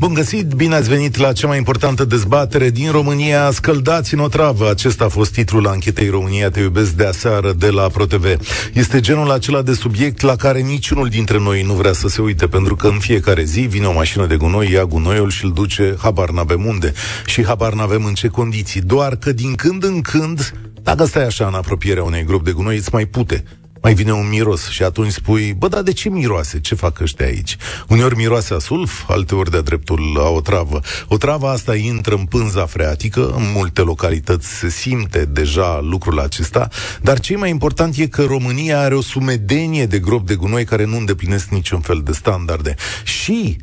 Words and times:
Bun 0.00 0.14
găsit, 0.14 0.46
bine 0.46 0.74
ați 0.74 0.88
venit 0.88 1.16
la 1.16 1.32
cea 1.32 1.46
mai 1.46 1.56
importantă 1.56 2.04
dezbatere 2.04 2.70
din 2.70 2.90
România. 2.90 3.50
Scăldați 3.50 4.14
în 4.14 4.20
o 4.20 4.28
travă. 4.28 4.70
Acesta 4.70 5.04
a 5.04 5.08
fost 5.08 5.32
titlul 5.32 5.66
anchetei 5.66 6.08
România 6.08 6.50
Te 6.50 6.60
iubesc 6.60 6.92
de 6.92 7.06
aseară 7.06 7.52
de 7.52 7.70
la 7.70 7.88
ProTV. 7.88 8.36
Este 8.72 9.00
genul 9.00 9.30
acela 9.30 9.62
de 9.62 9.72
subiect 9.72 10.20
la 10.20 10.36
care 10.36 10.60
niciunul 10.60 11.08
dintre 11.08 11.38
noi 11.38 11.62
nu 11.62 11.72
vrea 11.72 11.92
să 11.92 12.08
se 12.08 12.22
uite, 12.22 12.46
pentru 12.46 12.76
că 12.76 12.86
în 12.86 12.98
fiecare 12.98 13.44
zi 13.44 13.60
vine 13.60 13.86
o 13.86 13.92
mașină 13.92 14.26
de 14.26 14.36
gunoi, 14.36 14.70
ia 14.70 14.84
gunoiul 14.84 15.30
și 15.30 15.44
îl 15.44 15.52
duce, 15.52 15.96
habar 15.98 16.30
n-avem 16.30 16.64
unde. 16.64 16.92
Și 17.26 17.44
habar 17.44 17.72
n-avem 17.72 18.04
în 18.04 18.14
ce 18.14 18.28
condiții. 18.28 18.80
Doar 18.80 19.16
că 19.16 19.32
din 19.32 19.54
când 19.54 19.84
în 19.84 20.00
când, 20.00 20.52
dacă 20.82 21.04
stai 21.04 21.24
așa 21.26 21.46
în 21.46 21.54
apropierea 21.54 22.02
unei 22.02 22.24
grup 22.24 22.44
de 22.44 22.52
gunoi, 22.52 22.76
îți 22.76 22.90
mai 22.92 23.06
pute 23.06 23.44
mai 23.82 23.94
vine 23.94 24.12
un 24.12 24.28
miros 24.28 24.68
și 24.68 24.82
atunci 24.82 25.12
spui, 25.12 25.54
bă, 25.58 25.68
dar 25.68 25.82
de 25.82 25.92
ce 25.92 26.08
miroase? 26.08 26.60
Ce 26.60 26.74
fac 26.74 27.00
ăștia 27.00 27.26
aici? 27.26 27.56
Uneori 27.88 28.16
miroase 28.16 28.54
a 28.54 28.58
sulf, 28.58 29.08
alteori 29.08 29.50
de-a 29.50 29.60
dreptul 29.60 30.00
la 30.14 30.28
o 30.28 30.40
travă. 30.40 30.80
O 31.08 31.16
travă 31.16 31.48
asta 31.48 31.76
intră 31.76 32.14
în 32.14 32.24
pânza 32.24 32.66
freatică, 32.66 33.32
în 33.36 33.42
multe 33.54 33.80
localități 33.80 34.48
se 34.48 34.68
simte 34.68 35.24
deja 35.24 35.80
lucrul 35.82 36.20
acesta, 36.20 36.68
dar 37.02 37.20
ce 37.20 37.36
mai 37.36 37.50
important 37.50 37.96
e 37.96 38.06
că 38.06 38.22
România 38.24 38.80
are 38.80 38.94
o 38.94 39.00
sumedenie 39.00 39.86
de 39.86 39.98
gropi 39.98 40.26
de 40.26 40.34
gunoi 40.34 40.64
care 40.64 40.84
nu 40.84 40.96
îndeplinesc 40.96 41.48
niciun 41.48 41.80
fel 41.80 42.00
de 42.04 42.12
standarde. 42.12 42.74
Și 43.04 43.56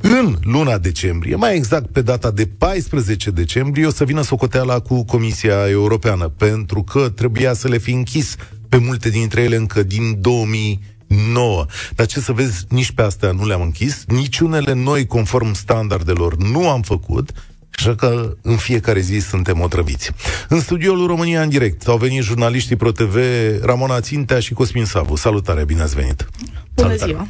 în 0.00 0.36
luna 0.42 0.78
decembrie, 0.78 1.34
mai 1.34 1.56
exact 1.56 1.86
pe 1.86 2.02
data 2.02 2.30
de 2.30 2.46
14 2.58 3.30
decembrie, 3.30 3.86
o 3.86 3.90
să 3.90 4.04
vină 4.04 4.22
socoteala 4.22 4.78
cu 4.78 5.04
Comisia 5.04 5.68
Europeană, 5.68 6.28
pentru 6.28 6.82
că 6.82 7.08
trebuia 7.08 7.52
să 7.52 7.68
le 7.68 7.78
fi 7.78 7.90
închis 7.90 8.36
pe 8.72 8.78
multe 8.78 9.08
dintre 9.08 9.42
ele 9.42 9.56
încă 9.56 9.82
din 9.82 10.20
2009. 10.20 11.66
Dar 11.94 12.06
ce 12.06 12.20
să 12.20 12.32
vezi, 12.32 12.64
nici 12.68 12.90
pe 12.90 13.02
astea 13.02 13.32
nu 13.32 13.46
le-am 13.46 13.60
închis, 13.60 14.04
nici 14.06 14.38
unele 14.38 14.72
noi 14.72 15.06
conform 15.06 15.52
standardelor 15.52 16.36
nu 16.36 16.68
am 16.68 16.82
făcut, 16.82 17.30
Așa 17.74 17.94
că 17.94 18.36
în 18.42 18.56
fiecare 18.56 19.00
zi 19.00 19.18
suntem 19.18 19.60
otrăviți. 19.60 20.10
În 20.48 20.60
studioul 20.60 21.06
România 21.06 21.42
în 21.42 21.48
direct 21.48 21.88
au 21.88 21.96
venit 21.96 22.22
jurnaliștii 22.22 22.76
ProTV 22.76 23.16
Ramona 23.62 24.00
Țintea 24.00 24.40
și 24.40 24.52
Cosmin 24.52 24.84
Savu. 24.84 25.16
Salutare, 25.16 25.64
bine 25.64 25.82
ați 25.82 25.94
venit! 25.94 26.28
Bună 26.74 26.88
Salutare. 26.88 27.10
ziua! 27.10 27.26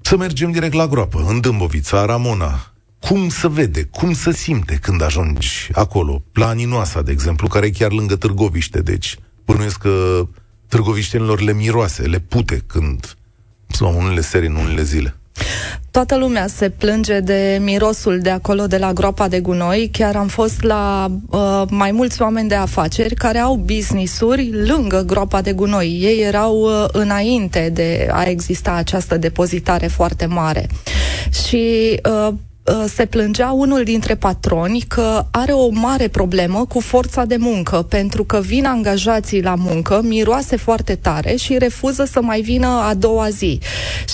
Să 0.00 0.16
mergem 0.16 0.50
direct 0.50 0.72
la 0.72 0.86
groapă, 0.86 1.24
în 1.28 1.40
Dâmbovița, 1.40 2.04
Ramona. 2.04 2.72
Cum 3.00 3.28
să 3.28 3.48
vede, 3.48 3.84
cum 3.84 4.12
să 4.12 4.30
simte 4.30 4.74
când 4.74 5.02
ajungi 5.02 5.68
acolo? 5.72 6.22
La 6.32 6.48
Aninoasa, 6.48 7.02
de 7.02 7.12
exemplu, 7.12 7.48
care 7.48 7.66
e 7.66 7.70
chiar 7.70 7.92
lângă 7.92 8.16
Târgoviște, 8.16 8.80
deci 8.80 9.16
bănuiesc 9.44 9.78
că 9.78 10.26
târgoviștenilor 10.72 11.40
le 11.40 11.52
miroase, 11.52 12.02
le 12.02 12.18
pute 12.18 12.62
când 12.66 13.16
sau 13.68 13.96
unele 13.98 14.20
seri 14.20 14.46
în 14.46 14.54
unele 14.54 14.82
zile. 14.82 15.14
Toată 15.90 16.16
lumea 16.16 16.46
se 16.46 16.70
plânge 16.70 17.20
de 17.20 17.58
mirosul 17.60 18.18
de 18.18 18.30
acolo, 18.30 18.66
de 18.66 18.76
la 18.76 18.92
groapa 18.92 19.28
de 19.28 19.40
gunoi. 19.40 19.88
Chiar 19.92 20.16
am 20.16 20.26
fost 20.26 20.62
la 20.62 21.10
uh, 21.30 21.62
mai 21.68 21.90
mulți 21.90 22.22
oameni 22.22 22.48
de 22.48 22.54
afaceri 22.54 23.14
care 23.14 23.38
au 23.38 23.54
business-uri 23.54 24.66
lângă 24.66 25.02
groapa 25.06 25.40
de 25.40 25.52
gunoi. 25.52 25.98
Ei 26.02 26.20
erau 26.20 26.60
uh, 26.60 26.84
înainte 26.92 27.70
de 27.72 28.08
a 28.12 28.22
exista 28.22 28.72
această 28.72 29.16
depozitare 29.16 29.86
foarte 29.86 30.26
mare. 30.26 30.66
Și 31.30 32.00
uh, 32.08 32.12
Uh, 32.22 32.34
se 32.86 33.06
plângea 33.06 33.50
unul 33.50 33.82
dintre 33.82 34.14
patroni 34.14 34.80
că 34.80 35.24
are 35.30 35.52
o 35.52 35.68
mare 35.68 36.08
problemă 36.08 36.64
cu 36.68 36.80
forța 36.80 37.24
de 37.24 37.36
muncă, 37.36 37.76
pentru 37.82 38.24
că 38.24 38.40
vin 38.40 38.64
angajații 38.66 39.42
la 39.42 39.54
muncă, 39.54 40.00
miroase 40.04 40.56
foarte 40.56 40.94
tare 40.94 41.34
și 41.34 41.58
refuză 41.58 42.04
să 42.04 42.22
mai 42.22 42.40
vină 42.40 42.66
a 42.66 42.94
doua 42.94 43.28
zi. 43.28 43.60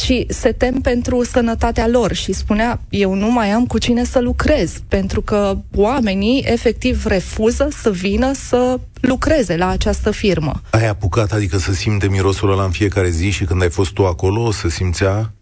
Și 0.05 0.27
se 0.29 0.53
tem 0.53 0.75
pentru 0.81 1.25
sănătatea 1.25 1.89
lor 1.89 2.13
și 2.13 2.33
spunea, 2.33 2.81
eu 2.89 3.15
nu 3.15 3.31
mai 3.31 3.51
am 3.51 3.67
cu 3.67 3.79
cine 3.79 4.05
să 4.05 4.19
lucrez, 4.19 4.73
pentru 4.89 5.21
că 5.21 5.57
oamenii 5.77 6.45
efectiv 6.47 7.07
refuză 7.07 7.69
să 7.81 7.91
vină 7.91 8.33
să 8.49 8.79
lucreze 9.01 9.57
la 9.57 9.69
această 9.69 10.11
firmă. 10.11 10.61
Ai 10.71 10.89
apucat, 10.89 11.33
adică 11.33 11.59
să 11.59 11.73
simte 11.73 12.09
mirosul 12.09 12.53
ăla 12.53 12.65
în 12.65 12.71
fiecare 12.71 13.11
zi 13.11 13.31
și 13.31 13.45
când 13.45 13.63
ai 13.63 13.71
fost 13.71 13.91
tu 13.91 14.07
acolo, 14.07 14.51
să 14.51 14.69
simțea 14.69 15.33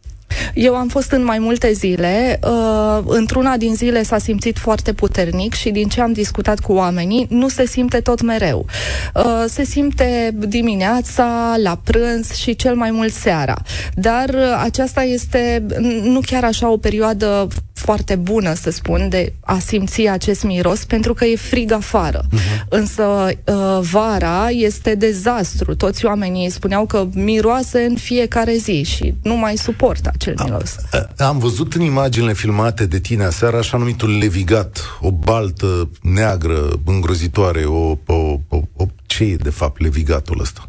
eu 0.56 0.74
am 0.74 0.88
fost 0.88 1.10
în 1.10 1.24
mai 1.24 1.38
multe 1.38 1.72
zile. 1.72 2.38
Uh, 2.42 2.98
într-una 3.06 3.56
din 3.56 3.74
zile 3.74 4.02
s-a 4.02 4.18
simțit 4.18 4.58
foarte 4.58 4.92
puternic 4.92 5.54
și 5.54 5.70
din 5.70 5.88
ce 5.88 6.00
am 6.00 6.12
discutat 6.12 6.60
cu 6.60 6.72
oamenii, 6.72 7.26
nu 7.30 7.48
se 7.48 7.66
simte 7.66 8.00
tot 8.00 8.22
mereu. 8.22 8.66
Uh, 9.14 9.44
se 9.48 9.64
simte 9.64 10.34
dimineața, 10.38 11.56
la 11.62 11.80
prânz 11.84 12.32
și 12.32 12.56
cel 12.56 12.74
mai 12.74 12.90
mult 12.90 13.12
seara. 13.12 13.56
Dar 13.94 14.28
uh, 14.28 14.60
aceasta 14.62 15.02
este 15.02 15.66
nu 16.02 16.20
chiar 16.26 16.44
așa 16.44 16.70
o 16.70 16.76
perioadă 16.76 17.48
foarte 17.86 18.14
bună, 18.14 18.54
să 18.54 18.70
spun, 18.70 19.08
de 19.08 19.32
a 19.40 19.58
simți 19.58 20.06
acest 20.06 20.42
miros, 20.42 20.84
pentru 20.84 21.14
că 21.14 21.24
e 21.24 21.36
frig 21.36 21.72
afară. 21.72 22.24
Uh-huh. 22.26 22.68
Însă 22.68 23.02
uh, 23.28 23.78
vara 23.90 24.48
este 24.48 24.94
dezastru. 24.94 25.74
Toți 25.74 26.04
oamenii 26.04 26.50
spuneau 26.50 26.86
că 26.86 27.06
miroase 27.14 27.86
în 27.88 27.96
fiecare 27.96 28.56
zi 28.56 28.82
și 28.82 29.14
nu 29.22 29.36
mai 29.36 29.56
suportă 29.56 30.10
acel 30.14 30.34
miros. 30.44 30.76
Am, 30.92 31.26
am 31.26 31.38
văzut 31.38 31.74
în 31.74 31.80
imaginile 31.80 32.32
filmate 32.32 32.86
de 32.86 32.98
tine 32.98 33.24
aseară 33.24 33.56
așa 33.56 33.76
numitul 33.76 34.18
levigat, 34.18 34.80
o 35.00 35.10
baltă 35.10 35.88
neagră 36.02 36.80
îngrozitoare, 36.84 37.64
o, 37.64 37.98
o, 38.06 38.40
o, 38.48 38.60
o 38.76 38.84
ce 39.06 39.24
e 39.24 39.36
de 39.36 39.50
fapt 39.50 39.80
levigatul 39.80 40.40
ăsta? 40.40 40.68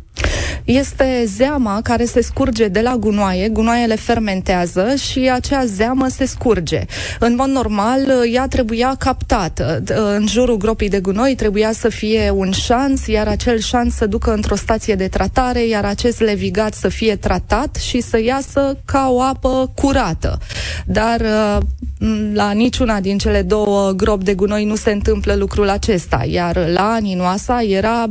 Este 0.67 1.23
zeama 1.25 1.79
care 1.83 2.05
se 2.05 2.21
scurge 2.21 2.67
de 2.67 2.81
la 2.81 2.95
gunoaie, 2.95 3.49
gunoaiele 3.49 3.95
fermentează 3.95 4.95
și 4.95 5.29
acea 5.33 5.65
zeamă 5.65 6.07
se 6.07 6.25
scurge. 6.25 6.85
În 7.19 7.35
mod 7.35 7.47
normal, 7.47 7.99
ea 8.33 8.47
trebuia 8.47 8.95
captată. 8.99 9.83
În 10.15 10.27
jurul 10.27 10.57
gropii 10.57 10.89
de 10.89 10.99
gunoi 10.99 11.35
trebuia 11.35 11.71
să 11.71 11.89
fie 11.89 12.29
un 12.29 12.51
șans, 12.51 13.07
iar 13.07 13.27
acel 13.27 13.59
șans 13.59 13.95
să 13.95 14.05
ducă 14.05 14.33
într-o 14.33 14.55
stație 14.55 14.95
de 14.95 15.07
tratare, 15.07 15.67
iar 15.67 15.85
acest 15.85 16.19
levigat 16.19 16.73
să 16.73 16.87
fie 16.87 17.15
tratat 17.15 17.75
și 17.75 18.01
să 18.01 18.21
iasă 18.21 18.77
ca 18.85 19.09
o 19.09 19.21
apă 19.21 19.71
curată. 19.75 20.37
Dar 20.85 21.21
la 22.33 22.51
niciuna 22.51 22.99
din 22.99 23.17
cele 23.17 23.41
două 23.41 23.91
gropi 23.91 24.23
de 24.23 24.33
gunoi 24.33 24.65
nu 24.65 24.75
se 24.75 24.91
întâmplă 24.91 25.33
lucrul 25.33 25.69
acesta, 25.69 26.23
iar 26.29 26.67
la 26.73 26.91
Aninoasa 26.91 27.61
era 27.61 28.05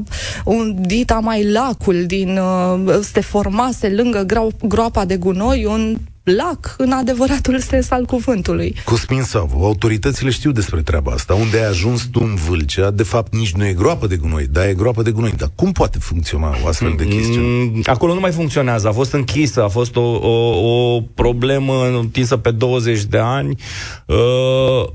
un 0.45 0.77
dita 0.81 1.19
mai 1.19 1.51
lacul 1.51 2.05
din 2.07 2.39
uh, 2.87 2.99
se 3.13 3.21
formase 3.21 3.89
lângă 3.89 4.27
groapa 4.63 5.05
de 5.05 5.17
gunoi 5.17 5.65
un 5.65 5.97
lac 6.35 6.75
în 6.79 6.93
adevăratul 6.93 7.59
sens 7.59 7.91
al 7.91 8.05
cuvântului. 8.05 8.77
Cosmin 8.85 9.23
Savu, 9.23 9.65
autoritățile 9.65 10.31
știu 10.31 10.53
despre 10.53 10.83
treaba 10.83 11.13
asta. 11.13 11.35
Unde 11.35 11.59
ai 11.59 11.69
ajuns 11.69 12.03
tu 12.03 12.21
în 12.23 12.35
Vâlcea, 12.35 12.91
de 12.91 13.03
fapt 13.03 13.35
nici 13.35 13.53
nu 13.53 13.67
e 13.67 13.73
groapă 13.73 14.07
de 14.07 14.17
gunoi, 14.17 14.47
dar 14.47 14.67
e 14.67 14.75
groapă 14.75 15.03
de 15.03 15.11
gunoi. 15.11 15.33
Dar 15.37 15.51
cum 15.55 15.73
poate 15.73 15.99
funcționa 15.99 16.57
o 16.65 16.67
astfel 16.67 16.95
de 16.97 17.05
chestiune? 17.05 17.47
Mm, 17.47 17.83
acolo 17.85 18.15
nu 18.15 18.21
mai 18.21 18.33
funcționează, 18.33 18.89
a 18.89 18.93
fost 18.93 19.13
închisă, 19.13 19.63
a 19.63 19.69
fost 19.69 19.97
o, 19.97 20.01
o, 20.01 20.95
o 20.95 21.01
problemă 21.01 21.87
întinsă 21.99 22.37
pe 22.37 22.51
20 22.51 23.05
de 23.05 23.19
ani. 23.19 23.55
Uh, 24.07 24.89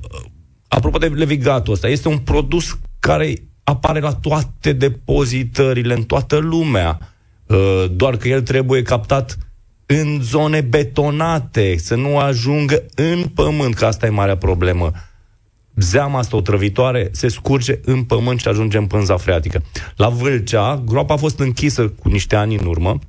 apropo 0.68 0.98
de 0.98 1.08
levigatul 1.08 1.74
ăsta, 1.74 1.88
este 1.88 2.08
un 2.08 2.18
produs 2.18 2.78
care 3.00 3.34
apare 3.64 4.00
la 4.00 4.14
toate 4.14 4.72
depozitările, 4.74 5.94
în 5.94 6.04
toată 6.04 6.38
lumea. 6.38 7.11
Uh, 7.52 7.86
doar 7.92 8.18
că 8.18 8.28
el 8.28 8.42
trebuie 8.42 8.82
captat 8.82 9.38
în 9.86 10.20
zone 10.22 10.62
betonate, 10.62 11.78
să 11.78 11.96
nu 11.96 12.18
ajungă 12.18 12.84
în 12.96 13.24
pământ, 13.24 13.76
că 13.76 13.86
asta 13.86 14.06
e 14.06 14.10
marea 14.10 14.38
problemă. 14.38 14.92
Zeama 15.76 16.20
asta 16.20 16.36
otrăvitoare 16.36 17.10
se 17.12 17.28
scurge 17.28 17.80
în 17.84 18.04
pământ 18.04 18.40
și 18.40 18.48
ajunge 18.48 18.78
în 18.78 18.88
pânza 18.88 19.18
freatică. 19.18 19.64
La 19.96 20.10
Vâlcea, 20.10 20.84
groapa 20.86 21.14
a 21.14 21.18
fost 21.18 21.40
închisă 21.40 21.88
cu 21.88 22.10
niște 22.10 22.36
ani 22.36 22.58
în 22.58 22.66
urmă, 22.66 23.00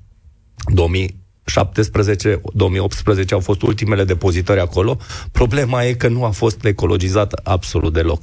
2017, 0.75 2.41
2018 2.53 3.35
au 3.35 3.41
fost 3.41 3.62
ultimele 3.62 4.05
depozitări 4.05 4.61
acolo. 4.61 4.99
Problema 5.33 5.85
e 5.85 5.93
că 5.93 6.09
nu 6.09 6.25
a 6.25 6.31
fost 6.31 6.65
ecologizată 6.65 7.41
absolut 7.44 7.93
deloc. 7.93 8.23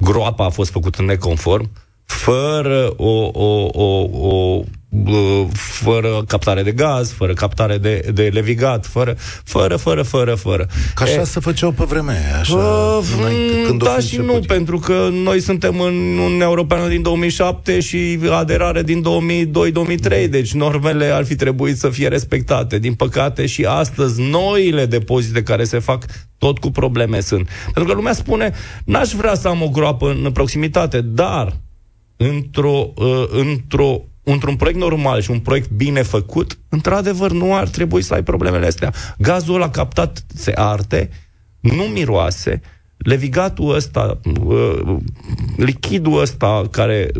Groapa 0.00 0.44
a 0.44 0.50
fost 0.50 0.70
făcută 0.70 1.02
neconform, 1.02 1.70
fără 2.04 2.92
o, 2.96 3.30
o, 3.32 3.68
o, 3.72 4.08
o 4.28 4.62
fără 5.52 6.22
captare 6.26 6.62
de 6.62 6.72
gaz, 6.72 7.12
fără 7.12 7.32
captare 7.32 7.78
de, 7.78 8.10
de 8.14 8.30
levigat, 8.32 8.86
fără, 8.86 9.16
fără, 9.44 9.76
fără, 9.76 10.02
fără, 10.02 10.34
fără. 10.34 10.66
Ca 10.94 11.04
așa 11.04 11.20
e, 11.20 11.24
se 11.24 11.40
făceau 11.40 11.70
pe 11.70 11.84
vreme 11.84 12.20
așa, 12.40 12.54
uh, 12.56 13.04
când 13.66 13.82
Da 13.82 13.98
și 13.98 14.16
nu, 14.16 14.40
pentru 14.46 14.78
că 14.78 15.08
noi 15.12 15.40
suntem 15.40 15.80
în 15.80 15.94
Uniunea 16.18 16.46
Europeană 16.46 16.88
din 16.88 17.02
2007 17.02 17.80
și 17.80 18.18
aderare 18.30 18.82
din 18.82 19.02
2002-2003, 19.02 20.28
deci 20.30 20.52
normele 20.52 21.04
ar 21.04 21.24
fi 21.24 21.34
trebuit 21.34 21.78
să 21.78 21.88
fie 21.88 22.08
respectate. 22.08 22.78
Din 22.78 22.94
păcate 22.94 23.46
și 23.46 23.64
astăzi 23.64 24.22
noile 24.22 24.86
depozite 24.86 25.42
care 25.42 25.64
se 25.64 25.78
fac 25.78 26.04
tot 26.38 26.58
cu 26.58 26.70
probleme 26.70 27.20
sunt. 27.20 27.48
Pentru 27.64 27.84
că 27.84 27.92
lumea 27.92 28.12
spune, 28.12 28.52
n-aș 28.84 29.12
vrea 29.12 29.34
să 29.34 29.48
am 29.48 29.62
o 29.62 29.68
groapă 29.68 30.10
în 30.10 30.30
proximitate, 30.32 31.00
dar 31.00 31.56
într-o, 32.16 32.92
uh, 32.94 33.24
într-o 33.30 34.02
într-un 34.28 34.56
proiect 34.56 34.78
normal 34.78 35.20
și 35.20 35.30
un 35.30 35.38
proiect 35.38 35.70
bine 35.70 36.02
făcut, 36.02 36.58
într-adevăr 36.68 37.32
nu 37.32 37.54
ar 37.54 37.68
trebui 37.68 38.02
să 38.02 38.14
ai 38.14 38.22
problemele 38.22 38.66
astea. 38.66 38.92
Gazul 39.18 39.54
ăla 39.54 39.70
captat 39.70 40.24
se 40.34 40.52
arte, 40.54 41.10
nu 41.60 41.82
miroase, 41.82 42.60
levigatul 42.96 43.74
ăsta, 43.74 44.20
uh, 44.44 44.96
lichidul 45.56 46.20
ăsta 46.20 46.62
care 46.70 47.10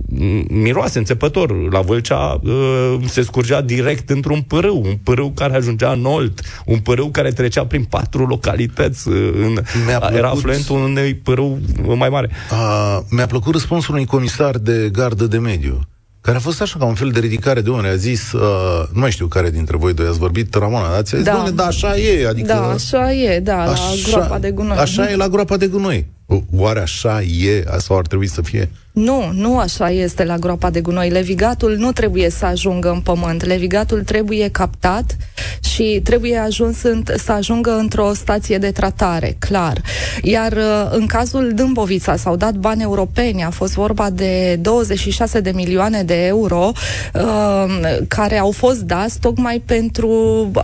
miroase 0.49 0.99
înțepător, 0.99 1.73
la 1.73 1.81
Vâlcea 1.81 2.41
uh, 2.43 2.97
se 3.05 3.23
scurgea 3.23 3.61
direct 3.61 4.11
într-un 4.11 4.41
pârâu, 4.41 4.83
un 4.85 4.97
pârâu 5.03 5.31
care 5.31 5.55
ajungea 5.55 5.93
în 5.93 6.05
Olt, 6.05 6.41
un 6.65 6.79
pârâu 6.79 7.09
care 7.11 7.31
trecea 7.31 7.67
prin 7.67 7.85
patru 7.85 8.27
localități, 8.27 9.09
uh, 9.09 9.33
în, 9.35 9.59
plăcut, 9.87 10.11
era 10.13 10.29
afluentul 10.29 10.77
unui 10.77 11.15
pârâu 11.15 11.59
mai 11.97 12.09
mare. 12.09 12.31
A, 12.51 13.05
mi-a 13.11 13.27
plăcut 13.27 13.53
răspunsul 13.53 13.95
unui 13.95 14.07
comisar 14.07 14.59
de 14.59 14.89
gardă 14.93 15.27
de 15.27 15.39
mediu 15.39 15.81
care 16.27 16.39
a 16.39 16.41
fost 16.41 16.61
așa 16.61 16.79
ca 16.79 16.85
un 16.85 16.95
fel 16.95 17.11
de 17.11 17.21
ridicare 17.21 17.61
de 17.61 17.71
oameni. 17.71 17.93
A 17.93 17.97
zis, 17.97 18.33
uh, 18.33 18.41
nu 18.93 19.01
mai 19.01 19.11
știu 19.11 19.27
care 19.27 19.51
dintre 19.51 19.77
voi 19.77 19.95
doi 19.95 20.07
ați 20.07 20.19
vorbit, 20.19 20.55
Ramona, 20.55 20.97
ați 20.97 21.17
zis, 21.17 21.25
da. 21.25 21.51
da, 21.55 21.67
așa 21.67 21.97
e. 21.97 22.27
Adică, 22.29 22.47
da, 22.47 22.67
așa 22.67 23.13
e, 23.13 23.41
da, 23.41 23.63
așa, 23.63 23.83
la 24.05 24.11
groapa 24.11 24.39
de 24.39 24.51
gunoi. 24.51 24.77
Așa 24.77 25.11
e 25.11 25.17
la 25.17 25.29
groapa 25.29 25.57
de 25.57 25.67
gunoi. 25.67 26.07
Oare 26.57 26.81
așa 26.81 27.23
e 27.23 27.65
sau 27.79 27.97
ar 27.99 28.07
trebui 28.07 28.27
să 28.27 28.43
fie? 28.43 28.71
Nu, 28.93 29.31
nu 29.33 29.59
așa 29.59 29.91
este 29.91 30.25
la 30.25 30.37
groapa 30.37 30.71
de 30.71 30.81
gunoi. 30.81 31.11
Levigatul 31.11 31.77
nu 31.77 31.93
trebuie 31.93 32.31
să 32.31 32.45
ajungă 32.45 32.91
în 32.91 33.01
pământ. 33.01 33.45
Levigatul 33.45 34.03
trebuie 34.03 34.49
captat 34.49 35.17
și 35.77 36.01
trebuie 36.03 36.37
ajuns 36.37 36.83
în, 36.83 37.03
să 37.17 37.33
ajungă 37.33 37.77
într-o 37.77 38.13
stație 38.15 38.59
de 38.59 38.71
tratare, 38.71 39.37
clar. 39.39 39.83
Iar 40.23 40.53
uh, 40.53 40.89
în 40.91 41.07
cazul 41.07 41.53
Dâmbovița 41.55 42.17
s-au 42.17 42.37
dat 42.37 42.55
bani 42.55 42.83
europeni, 42.83 43.45
a 43.45 43.51
fost 43.51 43.75
vorba 43.75 44.11
de 44.11 44.59
26 44.61 45.41
de 45.41 45.51
milioane 45.55 46.03
de 46.03 46.27
euro 46.27 46.73
uh, 47.15 47.97
care 48.09 48.39
au 48.39 48.51
fost 48.51 48.81
dați 48.81 49.19
tocmai 49.19 49.63
pentru 49.67 50.11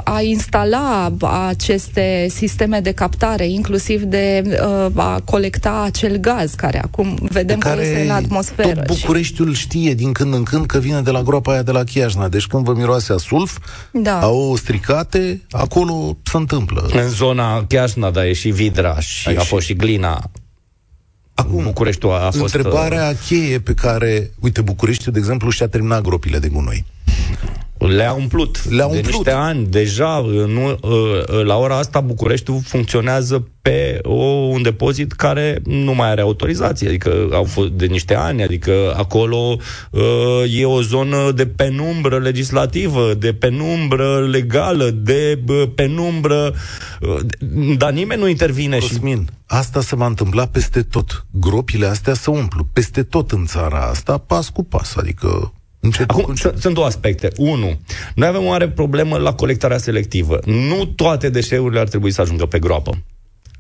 a 0.05 0.20
instala 0.20 1.12
aceste 1.49 2.26
sisteme 2.31 2.81
de 2.81 2.93
captare, 2.93 3.49
inclusiv 3.49 4.03
de 4.03 4.43
uh, 4.47 4.87
a 4.94 5.20
colecta 5.25 5.82
acel 5.85 6.17
gaz 6.17 6.55
care 6.55 6.82
acum 6.82 7.19
vedem 7.20 7.58
care... 7.58 7.76
că 7.76 7.82
este 7.82 8.03
în 8.03 8.11
atmosferă. 8.11 8.81
Tot 8.81 9.00
Bucureștiul 9.00 9.55
și... 9.55 9.61
știe 9.61 9.94
din 9.94 10.12
când 10.12 10.35
în 10.35 10.43
când 10.43 10.67
că 10.67 10.79
vine 10.79 11.00
de 11.00 11.11
la 11.11 11.23
groapa 11.23 11.53
aia 11.53 11.62
de 11.62 11.70
la 11.70 11.85
Chiajna. 11.85 12.29
Deci 12.29 12.47
când 12.47 12.65
vă 12.65 12.73
miroase 12.73 13.12
a 13.12 13.17
sulf, 13.17 13.58
da. 13.91 14.20
au 14.20 14.56
stricate, 15.02 15.43
acolo 15.50 16.16
se 16.22 16.37
întâmplă. 16.37 16.88
În 16.93 17.08
zona 17.08 17.64
Chiajna, 17.64 18.10
da, 18.10 18.26
e 18.26 18.32
și 18.32 18.50
Vidra 18.50 19.00
și 19.00 19.28
Aici. 19.28 19.38
a 19.38 19.43
fost 19.43 19.66
și 19.66 19.75
Glina. 19.75 20.31
Acum, 21.34 21.62
Bucureștiul 21.62 22.12
a 22.12 22.31
fost... 22.31 22.54
Întrebarea 22.54 23.08
uh... 23.08 23.16
cheie 23.26 23.60
pe 23.60 23.75
care, 23.75 24.31
uite, 24.40 24.60
Bucureștiul, 24.60 25.12
de 25.12 25.19
exemplu, 25.19 25.50
și-a 25.50 25.69
terminat 25.69 26.02
gropile 26.02 26.38
de 26.38 26.49
gunoi. 26.49 26.84
Le-a 27.88 28.12
umplut. 28.12 28.70
Le-a 28.70 28.87
umplut. 28.87 29.05
De 29.05 29.11
niște 29.11 29.31
ani. 29.31 29.67
Deja, 29.67 30.25
nu, 30.46 30.79
ă, 30.82 31.43
la 31.44 31.56
ora 31.56 31.76
asta, 31.76 32.00
Bucureștiul 32.00 32.61
funcționează 32.64 33.46
pe 33.62 33.99
o, 34.02 34.25
un 34.25 34.62
depozit 34.62 35.12
care 35.12 35.61
nu 35.64 35.94
mai 35.94 36.08
are 36.08 36.20
autorizație, 36.20 36.88
adică 36.88 37.29
au 37.32 37.44
fost 37.44 37.70
de 37.70 37.87
niște 37.87 38.14
ani, 38.14 38.43
adică 38.43 38.94
acolo 38.96 39.56
uh, 39.90 40.02
e 40.58 40.64
o 40.64 40.82
zonă 40.82 41.31
de 41.31 41.46
penumbră 41.46 42.19
legislativă, 42.19 43.14
de 43.14 43.32
penumbră 43.32 44.26
legală, 44.31 44.90
de 44.90 45.38
uh, 45.49 45.62
penumbră, 45.75 46.55
uh, 47.00 47.19
dar 47.76 47.93
nimeni 47.93 48.20
nu 48.20 48.29
intervine. 48.29 48.79
Cosmin, 48.79 49.29
și... 49.29 49.37
asta 49.46 49.81
se 49.81 49.96
va 49.96 50.06
întâmpla 50.06 50.46
peste 50.46 50.82
tot. 50.82 51.26
Gropile 51.31 51.87
astea 51.87 52.14
se 52.14 52.31
umplu 52.31 52.67
peste 52.73 53.02
tot 53.02 53.31
în 53.31 53.46
țara 53.46 53.81
asta, 53.81 54.19
pas 54.19 54.49
cu 54.49 54.64
pas, 54.64 54.96
adică 54.96 55.26
Încet, 55.29 55.62
Acum, 56.06 56.25
încet. 56.29 56.58
sunt 56.58 56.75
două 56.75 56.87
aspecte. 56.87 57.29
Unu, 57.37 57.81
noi 58.14 58.29
avem 58.29 58.44
o 58.44 58.49
mare 58.49 58.69
problemă 58.69 59.17
la 59.17 59.32
colectarea 59.32 59.79
selectivă. 59.79 60.38
Nu 60.44 60.84
toate 60.84 61.29
deșeurile 61.29 61.81
ar 61.81 61.88
trebui 61.88 62.11
să 62.11 62.20
ajungă 62.20 62.46
pe 62.46 62.58
groapă. 62.58 62.99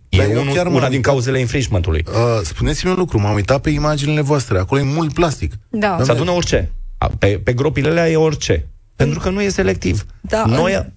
E 0.08 0.36
unul, 0.38 0.54
chiar 0.54 0.66
una 0.66 0.88
din 0.88 1.00
cauzele 1.00 1.38
infringementului. 1.38 2.04
Uh, 2.08 2.40
spuneți-mi 2.42 2.90
un 2.92 2.98
lucru, 2.98 3.20
m-am 3.20 3.34
uitat 3.34 3.60
pe 3.60 3.70
imaginile 3.70 4.20
voastre, 4.20 4.58
acolo 4.58 4.80
e 4.80 4.84
mult 4.84 5.12
plastic. 5.12 5.52
Da. 5.68 5.98
Se 6.02 6.10
adună 6.10 6.30
orice. 6.30 6.72
Pe, 7.18 7.40
pe 7.44 7.52
gropile 7.52 7.88
alea 7.88 8.10
e 8.10 8.16
orice. 8.16 8.68
Pentru 8.96 9.20
că 9.20 9.30
nu 9.30 9.42
e 9.42 9.48
selectiv. 9.48 10.06
Da, 10.20 10.44
Noi, 10.46 10.92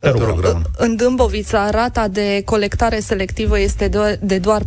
în... 0.00 0.40
În, 0.42 0.62
în 0.76 0.96
Dâmbovița, 0.96 1.70
rata 1.70 2.08
de 2.08 2.42
colectare 2.44 3.00
selectivă 3.00 3.60
este 3.60 3.88
de, 3.88 4.18
de 4.22 4.38
doar 4.38 4.62
4%. 4.62 4.64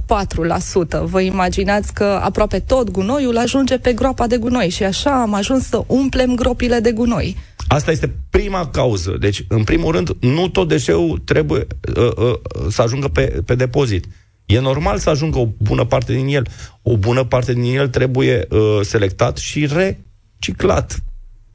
Vă 1.04 1.22
imaginați 1.22 1.94
că 1.94 2.04
aproape 2.04 2.60
tot 2.60 2.90
gunoiul 2.92 3.38
ajunge 3.38 3.78
pe 3.78 3.94
groapa 3.94 4.28
de 4.28 4.38
gunoi 4.38 4.70
și 4.70 4.84
așa 4.84 5.22
am 5.22 5.34
ajuns 5.34 5.68
să 5.68 5.84
umplem 5.88 6.36
gropile 6.36 6.80
de 6.80 6.92
gunoi. 6.92 7.38
Asta 7.68 7.92
este 7.92 8.16
prima 8.30 8.68
cauză. 8.68 9.18
Deci, 9.20 9.46
în 9.48 9.64
primul 9.64 9.92
rând, 9.92 10.10
nu 10.20 10.48
tot 10.48 10.68
deșeul 10.68 11.22
trebuie 11.26 11.68
uh, 11.98 12.12
uh, 12.18 12.34
să 12.70 12.82
ajungă 12.82 13.08
pe, 13.08 13.42
pe 13.46 13.56
depozit. 13.56 14.06
E 14.46 14.60
normal 14.60 14.98
să 14.98 15.10
ajungă 15.10 15.40
o 15.40 15.48
bună 15.58 15.86
parte 15.86 16.14
din 16.14 16.28
el. 16.28 16.48
O 16.82 16.98
bună 16.98 17.24
parte 17.24 17.54
din 17.54 17.78
el 17.78 17.88
trebuie 17.88 18.48
uh, 18.50 18.80
selectat 18.82 19.38
și 19.38 19.66
reciclat. 19.66 20.98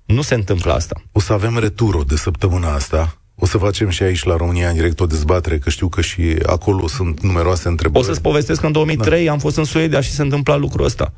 Nu 0.05 0.23
se 0.23 0.35
întâmplă 0.35 0.73
asta. 0.73 1.03
O 1.13 1.21
să 1.21 1.33
avem 1.33 1.59
returul 1.59 2.05
de 2.07 2.17
săptămâna 2.17 2.75
asta 2.75 3.19
o 3.41 3.47
să 3.47 3.59
facem 3.59 3.89
și 3.89 4.03
aici 4.03 4.25
la 4.25 4.37
România 4.37 4.69
în 4.69 4.75
direct 4.75 5.01
o 5.01 5.07
dezbatere, 5.07 5.59
că 5.59 5.71
știu 5.71 5.89
că 5.89 6.01
și 6.01 6.37
acolo 6.47 6.89
sunt 6.89 7.23
numeroase 7.23 7.69
întrebări. 7.69 8.05
O 8.05 8.07
să-ți 8.07 8.21
povestesc 8.21 8.61
că 8.61 8.67
în 8.67 8.73
2003 8.73 9.25
da. 9.25 9.33
am 9.33 9.39
fost 9.39 9.57
în 9.57 9.65
Suedia 9.65 10.01
și 10.01 10.11
se 10.11 10.23
întâmpla 10.23 10.57
lucrul 10.57 10.85
ăsta. 10.85 11.13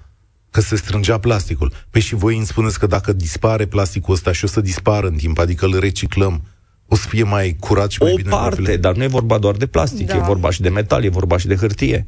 Că 0.50 0.60
se 0.60 0.76
strângea 0.76 1.18
plasticul. 1.18 1.72
Păi 1.90 2.00
și 2.00 2.14
voi 2.14 2.36
îmi 2.36 2.46
spuneți 2.46 2.78
că 2.78 2.86
dacă 2.86 3.12
dispare 3.12 3.66
plasticul 3.66 4.14
ăsta 4.14 4.32
și 4.32 4.44
o 4.44 4.46
să 4.46 4.60
dispară 4.60 5.06
în 5.06 5.14
timp, 5.14 5.38
adică 5.38 5.64
îl 5.64 5.78
reciclăm, 5.78 6.42
o 6.88 6.96
să 6.96 7.08
fie 7.08 7.22
mai 7.22 7.56
curat 7.60 7.90
și 7.90 8.02
mai 8.02 8.12
o 8.12 8.16
bine. 8.16 8.28
O 8.30 8.36
parte, 8.36 8.76
dar 8.76 8.94
nu 8.94 9.02
e 9.02 9.06
vorba 9.06 9.38
doar 9.38 9.54
de 9.54 9.66
plastic, 9.66 10.06
da. 10.06 10.16
e 10.16 10.20
vorba 10.20 10.50
și 10.50 10.60
de 10.60 10.68
metal, 10.68 11.04
e 11.04 11.08
vorba 11.08 11.36
și 11.36 11.46
de 11.46 11.56
hârtie. 11.56 12.06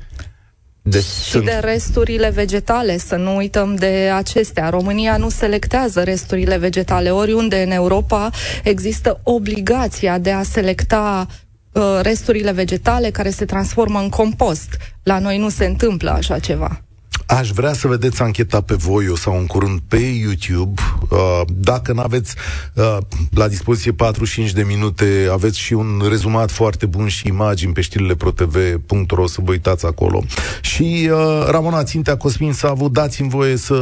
De, 0.82 0.98
și 1.00 1.04
sunt... 1.04 1.44
de 1.44 1.58
resturile 1.60 2.30
vegetale, 2.30 2.98
să 2.98 3.16
nu 3.16 3.36
uităm 3.36 3.74
de 3.74 4.10
acestea. 4.14 4.68
România 4.68 5.16
nu 5.16 5.28
selectează 5.28 6.02
resturile 6.02 6.56
vegetale. 6.56 7.10
Oriunde 7.10 7.62
în 7.62 7.70
Europa 7.70 8.30
există 8.62 9.20
obligația 9.22 10.18
de 10.18 10.30
a 10.30 10.42
selecta 10.42 11.26
uh, 11.72 11.98
resturile 12.02 12.52
vegetale 12.52 13.10
care 13.10 13.30
se 13.30 13.44
transformă 13.44 13.98
în 13.98 14.08
compost. 14.08 14.68
La 15.02 15.18
noi 15.18 15.38
nu 15.38 15.48
se 15.48 15.64
întâmplă 15.64 16.10
așa 16.10 16.38
ceva. 16.38 16.82
Aș 17.26 17.50
vrea 17.50 17.72
să 17.72 17.88
vedeți 17.88 18.22
ancheta 18.22 18.60
pe 18.60 18.74
voi 18.74 19.18
sau 19.18 19.38
în 19.38 19.46
curând 19.46 19.80
pe 19.88 19.96
YouTube. 19.96 20.80
Uh, 21.08 21.40
dacă 21.46 21.92
nu 21.92 22.00
aveți 22.00 22.34
uh, 22.74 22.96
la 23.30 23.48
dispoziție 23.48 23.92
45 23.92 24.52
de 24.52 24.62
minute, 24.62 25.28
aveți 25.32 25.58
și 25.58 25.72
un 25.72 26.02
rezumat 26.08 26.50
foarte 26.50 26.86
bun 26.86 27.08
și 27.08 27.26
imagini 27.26 27.72
pe 27.72 27.80
știrile 27.80 28.14
protv.ro 28.14 29.26
să 29.26 29.40
vă 29.44 29.50
uitați 29.50 29.86
acolo. 29.86 30.24
Și 30.60 31.10
uh, 31.12 31.46
Ramona 31.50 31.82
Țintea 31.82 32.16
Cosmin 32.16 32.52
s-a 32.52 32.68
avut, 32.68 32.92
dați-mi 32.92 33.28
voie 33.28 33.56
să 33.56 33.74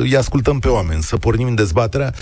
îi 0.00 0.16
ascultăm 0.16 0.58
pe 0.58 0.68
oameni, 0.68 1.02
să 1.02 1.16
pornim 1.16 1.46
în 1.46 1.54
dezbaterea 1.54 2.12
0372069599. 2.12 2.16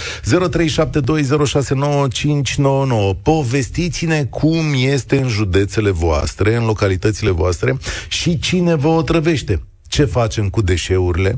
Povestiți-ne 3.23 4.25
cum 4.25 4.75
este 4.75 5.19
în 5.19 5.29
județele 5.29 5.91
voastre, 5.91 6.57
în 6.57 6.65
localitățile 6.65 7.31
voastre 7.31 7.79
și 8.09 8.39
cine 8.39 8.75
vă 8.75 8.89
otrăvește 8.89 9.63
ce 9.91 10.05
facem 10.05 10.49
cu 10.49 10.63
deșeurile, 10.63 11.35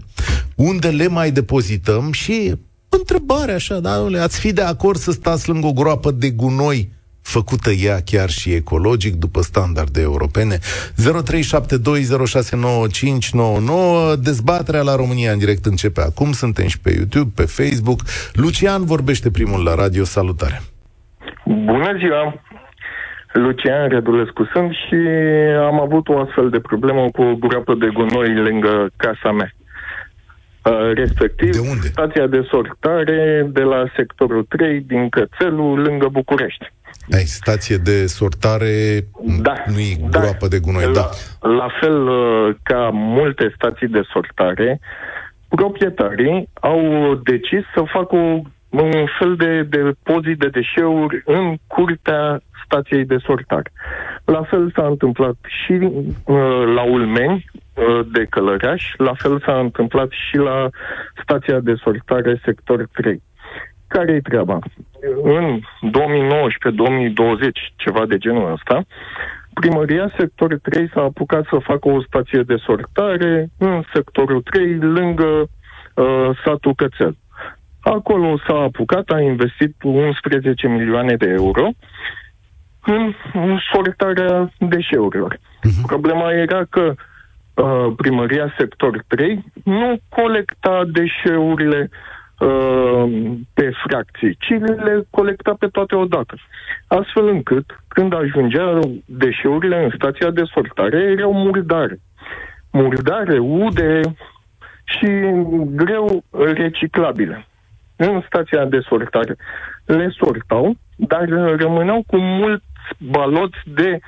unde 0.57 0.89
le 0.89 1.09
mai 1.09 1.31
depozităm 1.31 2.13
și 2.13 2.55
întrebare 2.89 3.53
așa, 3.53 3.81
da, 3.81 4.07
ați 4.23 4.39
fi 4.39 4.53
de 4.53 4.63
acord 4.63 4.99
să 4.99 5.11
stați 5.11 5.49
lângă 5.49 5.67
o 5.67 5.73
groapă 5.73 6.11
de 6.11 6.31
gunoi 6.31 6.91
făcută 7.23 7.71
ea 7.71 8.01
chiar 8.05 8.31
și 8.31 8.53
ecologic 8.53 9.15
după 9.15 9.43
standarde 9.43 10.01
europene. 10.01 10.59
0372069599 10.59 10.61
Dezbaterea 14.19 14.83
la 14.83 14.97
România 14.97 15.33
în 15.33 15.39
direct 15.39 15.67
începe 15.67 16.01
acum. 16.01 16.33
Suntem 16.33 16.67
și 16.67 16.81
pe 16.81 16.93
YouTube, 16.93 17.31
pe 17.35 17.43
Facebook. 17.43 18.01
Lucian 18.33 18.85
vorbește 18.85 19.31
primul 19.31 19.63
la 19.63 19.75
radio. 19.75 20.05
Salutare! 20.05 20.63
Bună 21.45 21.97
ziua! 21.99 22.41
Lucian 23.33 23.89
Rădulescu 23.89 24.49
sunt 24.53 24.71
și 24.73 24.97
am 25.59 25.81
avut 25.81 26.09
o 26.09 26.19
astfel 26.19 26.51
de 26.51 26.61
problemă 26.61 27.11
cu 27.11 27.23
o 27.23 27.35
groapă 27.35 27.75
de 27.75 27.89
gunoi 27.93 28.35
lângă 28.35 28.91
casa 28.97 29.31
mea. 29.33 29.53
Uh, 30.65 30.93
respectiv, 30.95 31.53
de 31.53 31.59
unde? 31.59 31.87
stația 31.87 32.27
de 32.27 32.47
sortare 32.51 33.47
de 33.53 33.63
la 33.63 33.85
sectorul 33.97 34.47
3 34.49 34.81
din 34.81 35.09
Cățelul, 35.09 35.79
lângă 35.81 36.09
București. 36.09 36.73
Ai 37.13 37.25
stație 37.25 37.77
de 37.77 38.07
sortare, 38.07 39.01
da, 39.43 39.55
nu 39.67 39.79
e 39.79 39.97
da. 40.11 40.19
groapă 40.19 40.49
de 40.49 40.59
gunoi, 40.59 40.85
la, 40.85 40.93
da. 40.93 41.09
La 41.49 41.69
fel 41.81 42.09
uh, 42.09 42.55
ca 42.63 42.91
multe 42.93 43.53
stații 43.55 43.89
de 43.89 44.03
sortare, 44.13 44.81
proprietarii 45.49 46.49
au 46.61 46.81
decis 47.25 47.65
să 47.75 47.83
facă 47.93 48.17
un 48.69 49.07
fel 49.19 49.37
de 49.37 49.63
depozit 49.63 50.39
de 50.39 50.49
deșeuri 50.49 51.23
în 51.25 51.57
curtea 51.67 52.41
stației 52.73 53.05
de 53.05 53.17
sortare. 53.27 53.73
La 54.25 54.43
fel 54.43 54.73
s-a 54.75 54.87
întâmplat 54.87 55.37
și 55.47 55.73
uh, 55.73 56.63
la 56.75 56.83
Ulmeni, 56.83 57.45
uh, 57.75 58.07
de 58.13 58.25
Călăraș, 58.31 58.95
la 58.97 59.13
fel 59.15 59.41
s-a 59.45 59.59
întâmplat 59.59 60.11
și 60.11 60.37
la 60.37 60.69
stația 61.23 61.61
de 61.61 61.75
sortare 61.75 62.41
sector 62.45 62.89
3. 62.93 63.23
Care 63.87 64.13
e 64.13 64.21
treaba? 64.21 64.59
În 65.23 65.61
2019-2020, 65.61 65.63
ceva 67.77 68.07
de 68.07 68.19
genul 68.19 68.53
ăsta, 68.53 68.85
primăria 69.55 70.13
sector 70.19 70.59
3 70.63 70.91
s-a 70.95 71.03
apucat 71.03 71.45
să 71.51 71.59
facă 71.63 71.89
o 71.89 72.03
stație 72.03 72.43
de 72.43 72.57
sortare 72.57 73.49
în 73.59 73.83
sectorul 73.95 74.43
3, 74.43 74.77
lângă 74.79 75.31
uh, 75.95 76.31
satul 76.45 76.75
Cățel. 76.75 77.17
Acolo 77.81 78.39
s-a 78.47 78.55
apucat, 78.55 79.11
a 79.11 79.21
investit 79.21 79.75
11 79.83 80.69
milioane 80.69 81.15
de 81.17 81.29
euro 81.29 81.69
în 82.85 83.59
sortarea 83.73 84.53
deșeurilor. 84.59 85.37
Uh-huh. 85.37 85.87
Problema 85.87 86.33
era 86.33 86.65
că 86.71 86.95
uh, 87.55 87.93
primăria 87.97 88.55
sector 88.59 89.05
3 89.07 89.45
nu 89.65 90.01
colecta 90.09 90.83
deșeurile 90.93 91.91
uh, 92.39 93.05
pe 93.55 93.71
fracții, 93.87 94.37
ci 94.41 94.59
le 94.85 95.07
colecta 95.11 95.55
pe 95.59 95.67
toate 95.67 95.95
odată. 95.95 96.35
Astfel 96.87 97.29
încât, 97.29 97.81
când 97.89 98.15
ajungeau 98.15 98.81
deșeurile 99.05 99.85
în 99.85 99.91
stația 99.95 100.31
de 100.31 100.43
sortare, 100.55 100.99
erau 100.99 101.33
murdare. 101.33 102.01
Murdare, 102.71 103.39
ude 103.39 104.01
și 104.85 105.09
greu 105.75 106.25
reciclabile. 106.55 107.47
În 107.97 108.23
stația 108.27 108.65
de 108.65 108.81
sortare 108.89 109.37
le 109.85 110.09
sortau, 110.19 110.77
dar 110.97 111.29
rămâneau 111.57 112.05
cu 112.07 112.17
mulți 112.17 112.65
baloți 112.99 113.59
de, 113.65 113.99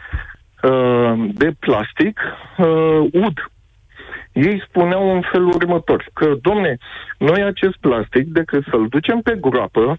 uh, 0.63 1.29
de 1.33 1.51
plastic 1.59 2.21
uh, 2.59 3.09
ud. 3.13 3.51
Ei 4.33 4.63
spuneau 4.69 5.15
în 5.15 5.23
felul 5.31 5.53
următor, 5.55 6.05
că, 6.13 6.35
domne, 6.41 6.77
noi 7.19 7.43
acest 7.43 7.77
plastic, 7.81 8.27
decât 8.27 8.65
să-l 8.71 8.89
ducem 8.89 9.21
pe 9.21 9.37
groapă, 9.41 9.97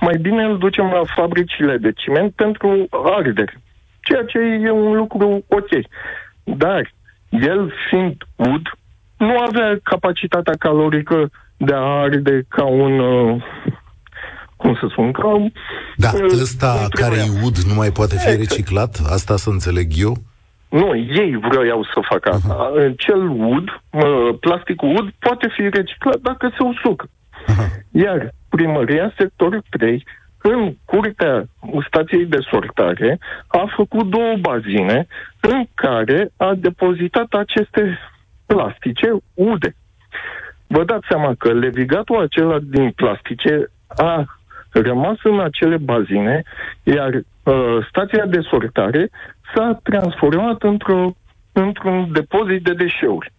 mai 0.00 0.18
bine 0.20 0.42
îl 0.42 0.58
ducem 0.58 0.84
la 0.84 1.02
fabricile 1.14 1.76
de 1.76 1.92
ciment 1.92 2.32
pentru 2.32 2.86
arderi. 2.90 3.58
Ceea 4.00 4.24
ce 4.24 4.38
e 4.38 4.70
un 4.70 4.96
lucru 4.96 5.44
ok. 5.48 5.68
Dar 6.44 6.92
el 7.30 7.72
fiind 7.88 8.22
ud, 8.36 8.62
nu 9.16 9.38
avea 9.38 9.78
capacitatea 9.82 10.54
calorică 10.58 11.30
de 11.56 11.74
a 11.74 12.00
arde 12.00 12.44
ca 12.48 12.64
un 12.64 12.98
uh, 12.98 13.42
cum 14.62 14.74
să 14.80 14.86
spun, 14.90 15.12
ca... 15.12 15.46
Da, 15.96 16.10
ăsta 16.24 16.86
care 16.90 17.16
e 17.16 17.44
ud 17.46 17.56
nu 17.56 17.74
mai 17.74 17.90
poate 17.90 18.16
fi 18.16 18.36
reciclat? 18.36 18.92
Asta 19.16 19.36
să 19.36 19.50
înțeleg 19.50 19.88
eu? 19.96 20.14
Nu, 20.68 20.96
ei 20.96 21.38
vreau 21.50 21.84
să 21.92 22.00
facă 22.10 22.30
asta. 22.30 22.54
Uh-huh. 22.54 22.96
Cel 22.96 23.28
ud, 23.28 23.66
plasticul 24.40 24.96
ud, 24.96 25.10
poate 25.18 25.48
fi 25.56 25.62
reciclat 25.68 26.16
dacă 26.16 26.50
se 26.56 26.62
usucă. 26.62 27.06
Uh-huh. 27.06 27.70
Iar 27.90 28.34
primăria 28.48 29.12
sectorul 29.18 29.62
3, 29.70 30.04
în 30.42 30.76
curtea 30.84 31.44
stației 31.86 32.26
de 32.26 32.38
sortare, 32.50 33.18
a 33.46 33.64
făcut 33.76 34.06
două 34.06 34.34
bazine 34.40 35.06
în 35.40 35.64
care 35.74 36.30
a 36.36 36.54
depozitat 36.56 37.32
aceste 37.32 37.98
plastice 38.46 39.08
ude. 39.34 39.74
Vă 40.66 40.84
dați 40.84 41.06
seama 41.08 41.34
că 41.38 41.52
levigatul 41.52 42.22
acela 42.22 42.58
din 42.62 42.90
plastice 42.90 43.70
a 43.88 44.24
rămas 44.72 45.16
în 45.22 45.40
acele 45.40 45.76
bazine, 45.76 46.42
iar 46.82 47.14
uh, 47.14 47.86
stația 47.88 48.26
de 48.26 48.40
sortare 48.50 49.10
s-a 49.54 49.80
transformat 49.82 50.62
într-o, 50.62 51.14
într-un 51.52 52.08
depozit 52.12 52.62
de 52.62 52.72
deșeuri. 52.72 53.32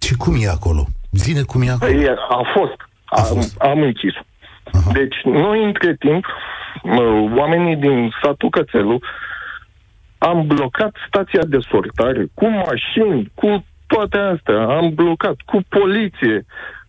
Și 0.00 0.16
cum 0.16 0.34
e 0.40 0.48
acolo? 0.48 0.84
Zine 1.10 1.42
cum 1.42 1.62
e 1.62 1.70
acolo. 1.70 1.92
E, 1.92 2.14
a 2.28 2.52
fost. 2.54 2.76
A 3.04 3.20
am, 3.20 3.24
fost. 3.24 3.60
am 3.60 3.82
închis. 3.82 4.14
Aha. 4.72 4.90
Deci, 4.92 5.16
noi, 5.24 5.64
între 5.64 5.96
timp, 5.98 6.24
oamenii 7.36 7.76
din 7.76 8.12
satul 8.22 8.50
Cățelu, 8.50 8.98
am 10.18 10.46
blocat 10.46 10.96
stația 11.06 11.42
de 11.46 11.58
sortare 11.70 12.26
cu 12.34 12.48
mașini, 12.48 13.32
cu 13.34 13.64
toate 13.86 14.16
astea. 14.16 14.66
Am 14.66 14.94
blocat 14.94 15.36
cu 15.44 15.60
poliție, 15.68 16.36
Uh, 16.36 16.81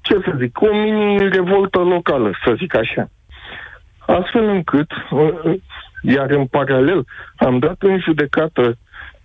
ce 0.00 0.14
să 0.24 0.32
zic, 0.38 0.60
o 0.60 0.74
mini-revoltă 0.74 1.78
locală, 1.78 2.30
să 2.44 2.54
zic 2.58 2.76
așa. 2.76 3.10
Astfel 3.98 4.48
încât, 4.48 4.90
uh, 5.10 5.54
iar 6.02 6.30
în 6.30 6.46
paralel, 6.46 7.04
am 7.36 7.58
dat 7.58 7.76
în 7.78 8.00
judecată 8.00 8.78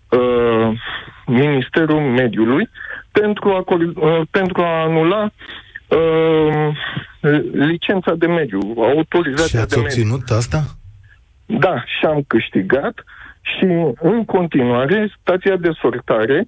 uh, 0.10 0.80
Ministerul 1.26 2.00
Mediului 2.00 2.70
pentru 3.12 3.50
a, 3.50 3.64
uh, 3.68 4.22
pentru 4.32 4.62
a 4.62 4.82
anula 4.82 5.30
uh, 5.88 6.78
licența 7.54 8.14
de 8.14 8.28
mediu, 8.28 8.60
autorizația 8.76 9.60
și 9.60 9.64
ați 9.64 9.76
de 9.76 9.80
obținut 9.80 10.20
mediu. 10.20 10.36
asta? 10.36 10.64
Da, 11.46 11.84
și 11.86 12.06
am 12.06 12.24
câștigat 12.28 13.04
și 13.42 13.66
în 14.00 14.26
continuare 14.26 15.14
stația 15.22 15.56
de 15.56 15.70
sortare 15.82 16.48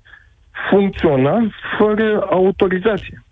funcționa 0.70 1.48
fără 1.78 2.28
autorizație. 2.30 3.24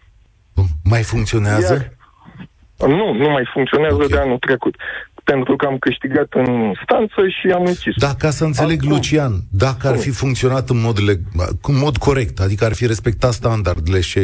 Mai 0.83 1.03
funcționează? 1.03 1.73
Iar, 1.73 2.89
nu, 2.89 3.13
nu 3.13 3.29
mai 3.29 3.49
funcționează 3.53 3.95
okay. 3.95 4.07
de 4.07 4.17
anul 4.17 4.37
trecut. 4.37 4.75
Pentru 5.23 5.55
că 5.55 5.65
am 5.65 5.77
câștigat 5.77 6.27
în 6.33 6.73
stanță 6.83 7.27
și 7.27 7.47
am 7.47 7.65
închis. 7.65 7.95
Da, 7.95 8.13
ca 8.17 8.29
să 8.29 8.43
înțeleg, 8.43 8.79
Acum, 8.81 8.89
Lucian, 8.89 9.31
dacă 9.51 9.87
ar 9.87 9.97
fi 9.97 10.09
funcționat 10.09 10.69
în 10.69 10.81
mod, 10.81 10.97
leg- 10.97 11.57
în 11.61 11.77
mod 11.77 11.97
corect, 11.97 12.39
adică 12.39 12.65
ar 12.65 12.73
fi 12.73 12.85
respectat 12.87 13.31
standardele 13.31 13.99
și 13.99 14.19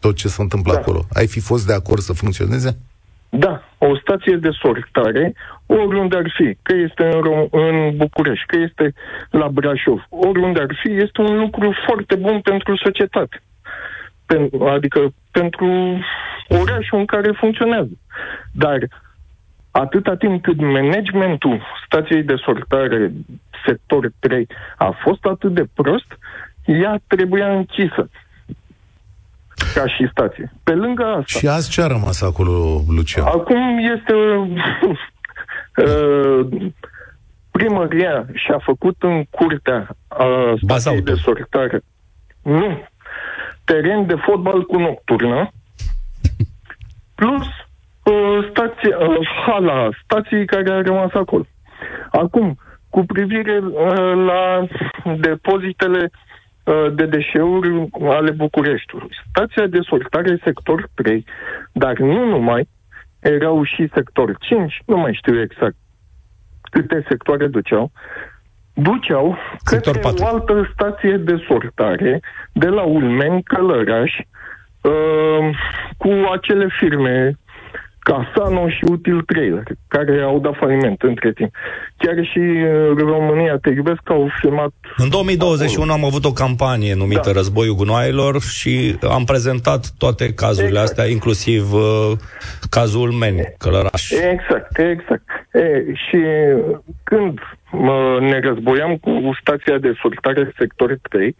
tot 0.00 0.16
ce 0.16 0.28
se 0.28 0.42
întâmplă 0.42 0.72
da. 0.72 0.78
acolo, 0.78 1.04
ai 1.12 1.26
fi 1.26 1.40
fost 1.40 1.66
de 1.66 1.72
acord 1.72 2.00
să 2.00 2.12
funcționeze? 2.12 2.78
Da, 3.28 3.62
o 3.78 3.96
stație 3.96 4.36
de 4.36 4.50
sortare, 4.62 5.34
oriunde 5.66 6.16
ar 6.16 6.32
fi, 6.36 6.56
că 6.62 6.74
este 6.74 7.04
în, 7.04 7.20
Rom- 7.26 7.50
în 7.50 7.96
București, 7.96 8.46
că 8.46 8.56
este 8.68 8.94
la 9.30 9.48
Brașov, 9.48 10.06
oriunde 10.08 10.60
ar 10.60 10.78
fi, 10.82 10.92
este 10.92 11.20
un 11.20 11.38
lucru 11.38 11.74
foarte 11.86 12.14
bun 12.14 12.40
pentru 12.40 12.76
societate 12.76 13.42
pen, 14.30 14.50
adică 14.76 15.12
pentru 15.30 15.98
orașul 16.48 16.98
în 16.98 17.04
care 17.04 17.30
funcționează. 17.32 17.98
Dar 18.52 18.78
atâta 19.70 20.16
timp 20.16 20.42
cât 20.42 20.60
managementul 20.60 21.62
stației 21.86 22.22
de 22.22 22.34
sortare 22.44 23.12
sector 23.66 24.10
3 24.18 24.46
a 24.76 24.96
fost 25.02 25.24
atât 25.24 25.54
de 25.54 25.64
prost, 25.74 26.18
ea 26.64 27.00
trebuia 27.06 27.52
închisă 27.52 28.10
ca 29.74 29.86
și 29.86 30.08
stație. 30.10 30.52
Pe 30.62 30.72
lângă 30.72 31.04
asta... 31.04 31.38
Și 31.38 31.48
azi 31.48 31.70
ce 31.70 31.82
a 31.82 31.86
rămas 31.86 32.22
acolo, 32.22 32.82
Lucian? 32.88 33.26
Acum 33.26 33.78
este... 33.96 34.14
uh, 35.84 36.46
primăria 37.50 38.26
și-a 38.34 38.58
făcut 38.58 38.96
în 38.98 39.24
curtea 39.24 39.96
uh, 40.18 40.52
stației 40.62 41.02
de 41.02 41.14
sortare. 41.14 41.80
Nu, 42.42 42.88
teren 43.70 44.06
de 44.06 44.14
fotbal 44.14 44.64
cu 44.64 44.78
nocturnă, 44.78 45.50
plus 47.14 47.46
uh, 48.02 48.48
stație, 48.50 48.94
uh, 48.96 49.28
hala 49.46 49.88
stației 50.04 50.46
care 50.46 50.70
a 50.72 50.82
rămas 50.82 51.12
acolo. 51.12 51.44
Acum, 52.10 52.58
cu 52.88 53.04
privire 53.04 53.58
uh, 53.58 54.12
la 54.26 54.66
depozitele 55.20 56.10
uh, 56.64 56.94
de 56.94 57.06
deșeuri 57.06 57.88
ale 58.00 58.30
Bucureștiului. 58.30 59.10
Stația 59.28 59.66
de 59.66 59.78
sortare 59.82 60.40
sector 60.44 60.88
3, 60.94 61.24
dar 61.72 61.98
nu 61.98 62.24
numai, 62.24 62.68
erau 63.20 63.64
și 63.64 63.90
sector 63.94 64.36
5, 64.38 64.82
nu 64.86 64.96
mai 64.96 65.14
știu 65.14 65.40
exact 65.40 65.76
câte 66.70 67.04
sectoare 67.08 67.46
duceau, 67.46 67.90
duceau 68.72 69.36
Sector 69.64 69.94
către 69.94 70.00
4. 70.00 70.24
o 70.24 70.26
altă 70.26 70.70
stație 70.72 71.16
de 71.16 71.44
sortare 71.46 72.20
de 72.52 72.66
la 72.66 72.82
Ulmeni, 72.82 73.42
Călăraș, 73.42 74.12
uh, 74.80 75.56
cu 75.96 76.08
acele 76.32 76.68
firme 76.78 77.38
Casano 78.02 78.68
și 78.68 78.84
Util 78.90 79.22
Trailer, 79.22 79.62
care 79.88 80.22
au 80.22 80.40
dat 80.40 80.56
faliment 80.56 81.02
între 81.02 81.32
timp. 81.32 81.54
Chiar 81.96 82.24
și 82.24 82.38
uh, 82.38 82.96
România 82.96 83.56
Te 83.56 83.70
iubesc 83.70 84.10
au 84.10 84.28
filmat... 84.40 84.72
În 84.96 85.10
2021 85.10 85.82
acolo. 85.82 85.98
am 85.98 86.10
avut 86.10 86.24
o 86.24 86.32
campanie 86.32 86.94
numită 86.94 87.20
da. 87.24 87.32
Războiul 87.32 87.74
Gunoailor 87.74 88.40
și 88.40 88.98
am 89.10 89.24
prezentat 89.24 89.90
toate 89.98 90.34
cazurile 90.34 90.80
exact. 90.80 90.88
astea, 90.88 91.06
inclusiv 91.06 91.72
uh, 91.72 92.12
cazul 92.70 93.10
Meni, 93.10 93.54
Călăraș. 93.58 94.10
Exact, 94.10 94.78
exact. 94.78 95.24
E, 95.52 95.92
și 95.94 96.18
când 97.02 97.38
mă, 97.70 98.18
ne 98.20 98.40
războiam 98.40 98.96
cu 98.96 99.10
stația 99.40 99.78
de 99.78 99.92
sortare 100.02 100.52
sector 100.58 100.98
3, 101.10 101.36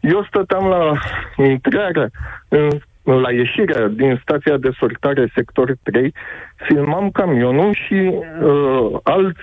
eu 0.00 0.26
stăteam 0.28 0.66
la 0.66 0.92
intrarea 1.36 2.10
în 2.48 2.68
la 3.14 3.32
ieșirea 3.32 3.88
din 3.88 4.18
stația 4.22 4.56
de 4.56 4.70
sortare 4.78 5.30
sector 5.34 5.76
3, 5.82 6.14
filmam 6.56 7.10
camionul 7.10 7.74
și 7.74 7.94
uh, 7.94 8.98
alți 9.02 9.40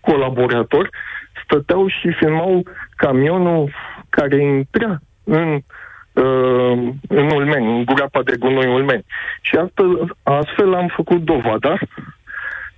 colaboratori 0.00 0.90
stăteau 1.44 1.88
și 1.88 2.12
filmau 2.12 2.62
camionul 2.96 3.72
care 4.08 4.42
intra 4.42 4.98
în 5.24 5.60
uh, 6.12 6.92
în 7.08 7.30
Ulmeni, 7.34 7.76
în 7.76 7.84
groapa 7.84 8.22
de 8.22 8.36
gunoi 8.38 8.74
Ulmeni. 8.74 9.04
Și 9.40 9.56
astfel, 9.56 10.16
astfel 10.22 10.74
am 10.74 10.86
făcut 10.96 11.20
dovada 11.24 11.78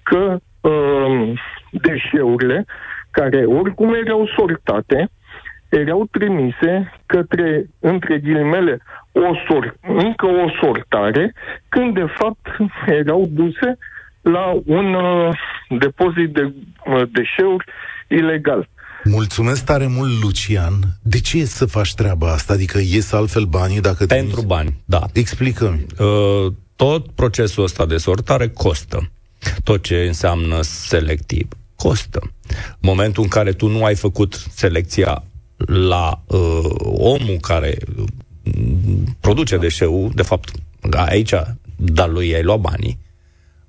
că 0.02 0.38
uh, 0.60 1.32
deșeurile, 1.70 2.64
care 3.10 3.44
oricum 3.44 3.94
erau 3.94 4.26
sortate, 4.37 5.10
erau 5.68 6.08
trimise 6.10 6.92
către, 7.06 7.66
între 7.80 8.18
ghilimele, 8.18 8.80
o 9.12 9.35
sor, 9.49 9.76
încă 9.81 10.26
o 10.26 10.50
sortare, 10.62 11.35
când 11.69 11.95
de 11.95 12.07
fapt 12.19 12.47
erau 13.00 13.29
duse 13.31 13.79
la 14.21 14.61
un 14.64 14.95
uh, 14.95 15.37
depozit 15.79 16.33
de 16.33 16.43
uh, 16.43 17.02
deșeuri 17.12 17.64
ilegal. 18.09 18.69
Mulțumesc 19.05 19.64
tare 19.64 19.87
mult, 19.87 20.23
Lucian. 20.23 20.73
De 21.02 21.21
ce 21.21 21.38
e 21.38 21.45
să 21.45 21.67
faci 21.67 21.95
treaba 21.95 22.33
asta? 22.33 22.52
Adică 22.52 22.79
ies 22.79 23.12
altfel 23.12 23.45
banii 23.45 23.81
dacă... 23.81 24.07
Pentru 24.07 24.43
bani, 24.43 24.75
da. 24.85 25.00
Explică-mi. 25.12 25.87
Uh, 25.99 26.52
tot 26.76 27.11
procesul 27.11 27.62
ăsta 27.62 27.87
de 27.87 27.97
sortare 27.97 28.49
costă. 28.49 29.11
Tot 29.64 29.83
ce 29.83 29.97
înseamnă 29.97 30.59
selectiv 30.62 31.49
costă. 31.76 32.21
Momentul 32.81 33.23
în 33.23 33.29
care 33.29 33.52
tu 33.52 33.69
nu 33.69 33.85
ai 33.85 33.95
făcut 33.95 34.35
selecția 34.35 35.23
la 35.67 36.23
uh, 36.26 36.38
omul 36.99 37.37
care 37.40 37.76
uh, 37.97 38.05
produce 39.20 39.56
deșeul, 39.56 40.11
de 40.14 40.23
fapt, 40.23 40.50
aici, 40.90 41.32
dar 41.76 42.09
lui 42.09 42.35
ai 42.35 42.42
luat 42.42 42.61
banii, 42.61 42.99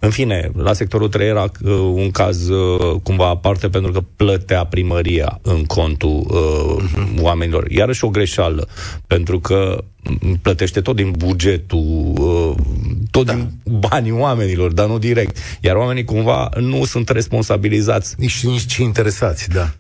în 0.03 0.09
fine, 0.09 0.51
la 0.55 0.73
sectorul 0.73 1.07
3 1.07 1.27
era 1.27 1.43
uh, 1.43 1.71
un 1.93 2.11
caz 2.11 2.49
uh, 2.49 2.95
cumva 3.03 3.27
aparte 3.27 3.69
pentru 3.69 3.91
că 3.91 4.01
plătea 4.15 4.65
primăria 4.65 5.39
în 5.41 5.63
contul 5.63 6.25
uh, 6.27 6.83
uh-huh. 6.83 7.21
oamenilor. 7.21 7.71
Iarăși 7.71 8.05
o 8.05 8.09
greșeală, 8.09 8.67
pentru 9.07 9.39
că 9.39 9.83
plătește 10.41 10.81
tot 10.81 10.95
din 10.95 11.13
bugetul, 11.17 12.13
uh, 12.19 12.55
tot 13.11 13.25
da. 13.25 13.33
din 13.33 13.51
banii 13.89 14.11
oamenilor, 14.11 14.71
dar 14.71 14.87
nu 14.87 14.97
direct. 14.97 15.37
Iar 15.59 15.75
oamenii 15.75 16.03
cumva 16.03 16.49
nu 16.59 16.85
sunt 16.85 17.09
responsabilizați. 17.09 18.15
Nici, 18.17 18.45
nici 18.45 18.75
interesați, 18.75 19.49
da 19.49 19.73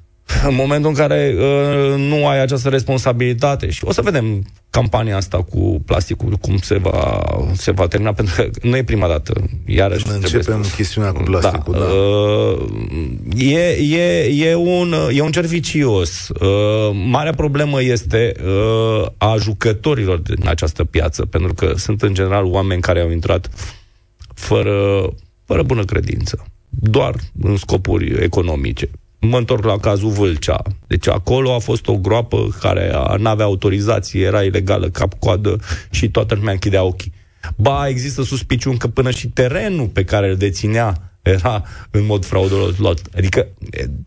în 0.47 0.55
momentul 0.55 0.89
în 0.89 0.95
care 0.95 1.35
uh, 1.37 1.95
nu 1.97 2.27
ai 2.27 2.41
această 2.41 2.69
responsabilitate 2.69 3.69
și 3.69 3.85
o 3.85 3.91
să 3.91 4.01
vedem 4.01 4.45
campania 4.69 5.15
asta 5.15 5.43
cu 5.43 5.81
plasticul, 5.85 6.31
cum 6.31 6.57
se 6.57 6.77
va, 6.77 7.21
se 7.53 7.71
va 7.71 7.87
termina, 7.87 8.13
pentru 8.13 8.35
că 8.35 8.49
nu 8.67 8.77
e 8.77 8.83
prima 8.83 9.07
dată. 9.07 9.33
Iarăși 9.65 10.05
începem 10.07 10.41
trebuie 10.41 10.69
chestiunea 10.75 11.11
cu 11.11 11.23
plasticul. 11.23 11.73
Da. 11.73 11.79
da. 11.79 11.85
Uh, 11.85 12.67
e, 13.37 13.77
e, 13.97 14.47
e, 14.49 14.55
un, 14.55 14.95
e 15.13 15.21
un 15.21 15.31
cer 15.31 15.45
vicios. 15.45 16.27
Uh, 16.29 16.47
marea 17.05 17.33
problemă 17.33 17.81
este 17.81 18.33
uh, 18.45 19.07
a 19.17 19.35
jucătorilor 19.39 20.17
din 20.17 20.47
această 20.47 20.83
piață, 20.83 21.25
pentru 21.25 21.53
că 21.53 21.73
sunt 21.75 22.01
în 22.01 22.13
general 22.13 22.45
oameni 22.45 22.81
care 22.81 23.01
au 23.01 23.11
intrat 23.11 23.49
fără, 24.33 25.09
fără 25.45 25.63
bună 25.63 25.83
credință 25.83 26.45
doar 26.69 27.15
în 27.41 27.57
scopuri 27.57 28.23
economice 28.23 28.89
mă 29.21 29.37
întorc 29.37 29.63
la 29.63 29.77
cazul 29.77 30.09
Vâlcea. 30.09 30.61
Deci 30.87 31.07
acolo 31.07 31.53
a 31.53 31.59
fost 31.59 31.87
o 31.87 31.97
groapă 31.97 32.47
care 32.59 32.91
nu 33.17 33.29
avea 33.29 33.45
autorizație, 33.45 34.21
era 34.21 34.43
ilegală 34.43 34.89
cap-coadă 34.89 35.59
și 35.89 36.09
toată 36.09 36.35
lumea 36.35 36.53
închidea 36.53 36.83
ochii. 36.83 37.13
Ba, 37.55 37.87
există 37.87 38.23
suspiciuni 38.23 38.77
că 38.77 38.87
până 38.87 39.11
și 39.11 39.27
terenul 39.27 39.87
pe 39.87 40.03
care 40.03 40.29
îl 40.29 40.35
deținea 40.35 41.11
era 41.21 41.63
în 41.91 42.05
mod 42.05 42.25
fraudulos 42.25 42.77
luat. 42.77 43.01
Adică 43.17 43.47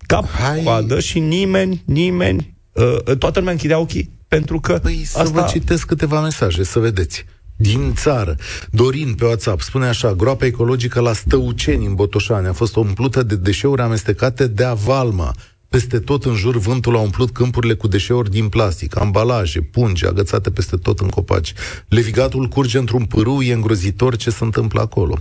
cap-coadă 0.06 1.00
și 1.00 1.18
nimeni, 1.18 1.83
nimeni, 1.85 2.54
uh, 2.73 3.16
toată 3.16 3.38
lumea 3.38 3.52
închidea 3.52 3.78
ochii 3.78 4.12
pentru 4.28 4.61
că 4.61 4.78
păi, 4.83 5.00
asta... 5.04 5.25
să 5.25 5.30
vă 5.30 5.47
citesc 5.49 5.87
câteva 5.87 6.21
mesaje, 6.21 6.64
să 6.64 6.78
vedeți 6.78 7.25
din 7.57 7.95
țară. 7.95 8.37
Dorin 8.71 9.15
pe 9.15 9.25
WhatsApp 9.25 9.61
spune 9.61 9.87
așa, 9.87 10.13
groapa 10.15 10.45
ecologică 10.45 11.01
la 11.01 11.13
Stăuceni 11.13 11.87
în 11.87 11.95
Botoșani 11.95 12.47
a 12.47 12.53
fost 12.53 12.77
umplută 12.77 13.23
de 13.23 13.37
deșeuri 13.37 13.83
amestecate 13.83 14.47
de 14.47 14.64
avalma. 14.64 15.35
Peste 15.75 15.99
tot 15.99 16.25
în 16.25 16.35
jur 16.35 16.57
vântul 16.57 16.97
a 16.97 17.01
umplut 17.01 17.31
câmpurile 17.31 17.75
cu 17.75 17.89
deșeuri 17.89 18.31
din 18.31 18.49
plastic, 18.49 19.01
ambalaje, 19.01 19.61
pungi 19.61 20.07
agățate 20.07 20.51
peste 20.51 20.77
tot 20.77 21.01
în 21.01 21.09
copaci. 21.09 21.53
Levigatul 21.89 22.47
curge 22.47 22.79
într-un 22.79 23.05
pârâu, 23.05 23.43
e 23.43 23.53
îngrozitor 23.53 24.17
ce 24.17 24.31
se 24.31 24.45
întâmplă 24.45 24.81
acolo. 24.81 25.19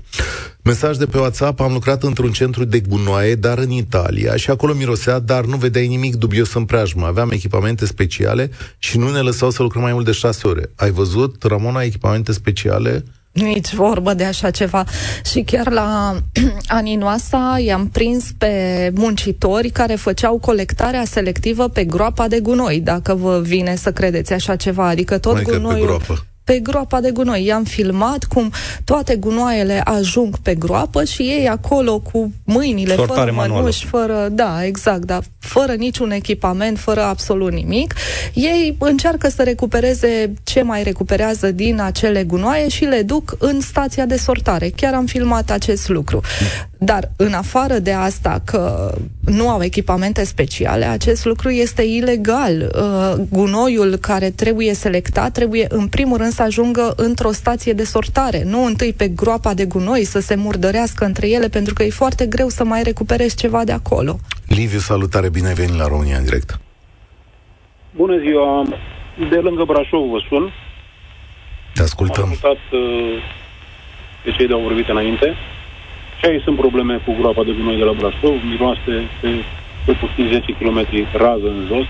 Mesaj 0.62 0.98
de 0.98 1.06
pe 1.06 1.18
WhatsApp, 1.18 1.60
am 1.60 1.74
lucrat 1.74 2.04
într-un 2.04 2.32
centru 2.32 2.63
de 2.63 2.80
gunoaie, 2.80 3.36
dar 3.36 3.58
în 3.58 3.70
Italia, 3.70 4.36
și 4.36 4.50
acolo 4.50 4.74
mirosea, 4.74 5.20
dar 5.20 5.46
nu 5.46 5.58
vedeai 5.58 5.88
nimic 5.88 6.16
dubios 6.16 6.54
în 6.54 6.66
preajmă. 6.66 7.06
Aveam 7.06 7.30
echipamente 7.32 7.86
speciale 7.86 8.52
și 8.78 8.98
nu 8.98 9.12
ne 9.12 9.20
lăsau 9.20 9.50
să 9.50 9.62
lucrăm 9.62 9.82
mai 9.82 9.94
mult 9.94 10.06
de 10.06 10.12
șase 10.12 10.48
ore. 10.48 10.72
Ai 10.76 10.92
văzut, 10.92 11.44
Ramona, 11.44 11.82
echipamente 11.82 12.32
speciale? 12.32 13.04
Nici 13.34 13.74
vorbă 13.74 14.13
de 14.13 14.24
așa 14.24 14.50
ceva. 14.50 14.86
Și 15.32 15.41
chiar 15.41 15.72
la 15.72 16.17
Aninoasa 16.67 17.60
i-am 17.65 17.88
prins 17.88 18.32
pe 18.38 18.91
muncitori 18.96 19.69
care 19.69 19.96
făceau 19.96 20.38
colectarea 20.38 21.06
selectivă 21.06 21.67
pe 21.67 21.84
groapa 21.84 22.28
de 22.28 22.39
gunoi, 22.39 22.80
dacă 22.80 23.15
vă 23.15 23.39
vine 23.43 23.76
să 23.76 23.91
credeți 23.91 24.34
așa 24.34 24.56
ceva. 24.56 24.88
Adică 24.88 25.17
tot 25.17 25.34
Mai 25.34 25.43
gunoiul... 25.43 25.80
Pe 25.80 25.86
groapă 25.86 26.26
pe 26.43 26.60
groapa 26.60 27.01
de 27.01 27.12
gunoi. 27.12 27.45
I-am 27.45 27.63
filmat 27.63 28.23
cum 28.23 28.51
toate 28.84 29.15
gunoaiele 29.15 29.82
ajung 29.84 30.38
pe 30.38 30.56
groapă 30.56 31.03
și 31.03 31.21
ei 31.21 31.49
acolo 31.49 31.99
cu 31.99 32.32
mâinile, 32.43 32.95
Sortare 32.95 33.32
fără 33.32 33.47
mănuși, 33.47 33.86
fără, 33.86 34.27
da, 34.32 34.65
exact, 34.65 35.06
da, 35.06 35.19
fără 35.39 35.73
niciun 35.73 36.12
echipament, 36.12 36.79
fără 36.79 37.01
absolut 37.01 37.51
nimic. 37.51 37.93
Ei 38.34 38.75
încearcă 38.79 39.29
să 39.29 39.43
recupereze 39.43 40.34
ce 40.43 40.62
mai 40.62 40.84
recuperează 40.84 41.51
din 41.51 41.82
acele 41.82 42.23
gunoaie 42.23 42.67
și 42.67 42.84
le 42.84 43.01
duc 43.01 43.36
în 43.39 43.62
stația 43.62 44.06
de 44.06 44.17
sortare. 44.17 44.71
Chiar 44.75 44.93
am 44.93 45.06
filmat 45.06 45.49
acest 45.49 45.89
lucru. 45.89 46.21
Dar 46.77 47.12
în 47.15 47.34
afară 47.34 47.79
de 47.79 47.91
asta 47.91 48.41
că 48.45 48.93
nu 49.19 49.49
au 49.49 49.63
echipamente 49.63 50.23
speciale, 50.23 50.86
acest 50.86 51.25
lucru 51.25 51.49
este 51.49 51.82
ilegal. 51.82 52.71
Uh, 52.75 53.23
gunoiul 53.29 53.95
care 53.95 54.29
trebuie 54.29 54.73
selectat 54.73 55.32
trebuie 55.32 55.65
în 55.69 55.88
primul 55.88 56.17
rând 56.17 56.33
să 56.34 56.41
ajungă 56.41 56.93
într-o 56.96 57.32
stație 57.32 57.74
de 57.74 57.84
sortare, 57.84 58.43
nu 58.46 58.65
întâi 58.65 58.93
pe 58.93 59.08
groapa 59.08 59.54
de 59.54 59.65
gunoi 59.65 60.04
să 60.04 60.19
se 60.19 60.36
murdărească 60.36 61.06
între 61.06 61.30
ele, 61.30 61.48
pentru 61.48 61.74
că 61.74 61.84
e 61.84 61.89
foarte 61.89 62.26
greu 62.26 62.48
să 62.48 62.63
mai 62.63 62.84
recuperezi 62.84 63.36
ceva 63.36 63.63
de 63.63 63.72
acolo. 63.72 64.13
Liviu, 64.48 64.80
salutare, 64.80 65.30
bine 65.30 65.48
ai 65.48 65.54
venit 65.54 65.78
la 65.78 65.88
România 65.88 66.17
în 66.17 66.24
direct. 66.24 66.60
Bună 67.96 68.17
ziua, 68.26 68.63
de 69.30 69.36
lângă 69.36 69.63
Brașov 69.63 70.10
vă 70.10 70.19
sun. 70.30 70.54
Te 71.74 71.82
ascultăm. 71.82 72.24
Am 72.24 72.32
ascultat 72.32 72.62
uh, 72.72 73.24
pe 74.24 74.32
cei 74.38 74.48
de-au 74.48 74.62
vorbit 74.62 74.88
înainte. 74.89 75.28
Și 76.19 76.26
aici 76.30 76.43
sunt 76.43 76.58
probleme 76.58 77.02
cu 77.06 77.15
groapa 77.19 77.43
de 77.43 77.52
gunoi 77.52 77.78
de 77.78 77.84
la 77.84 77.96
Brașov, 78.00 78.36
miroase 78.52 78.93
pe 79.22 79.30
pe 79.86 79.91
puțin 79.91 80.28
10 80.28 80.52
km 80.60 80.88
rază 81.13 81.48
în 81.48 81.65
jos, 81.67 81.88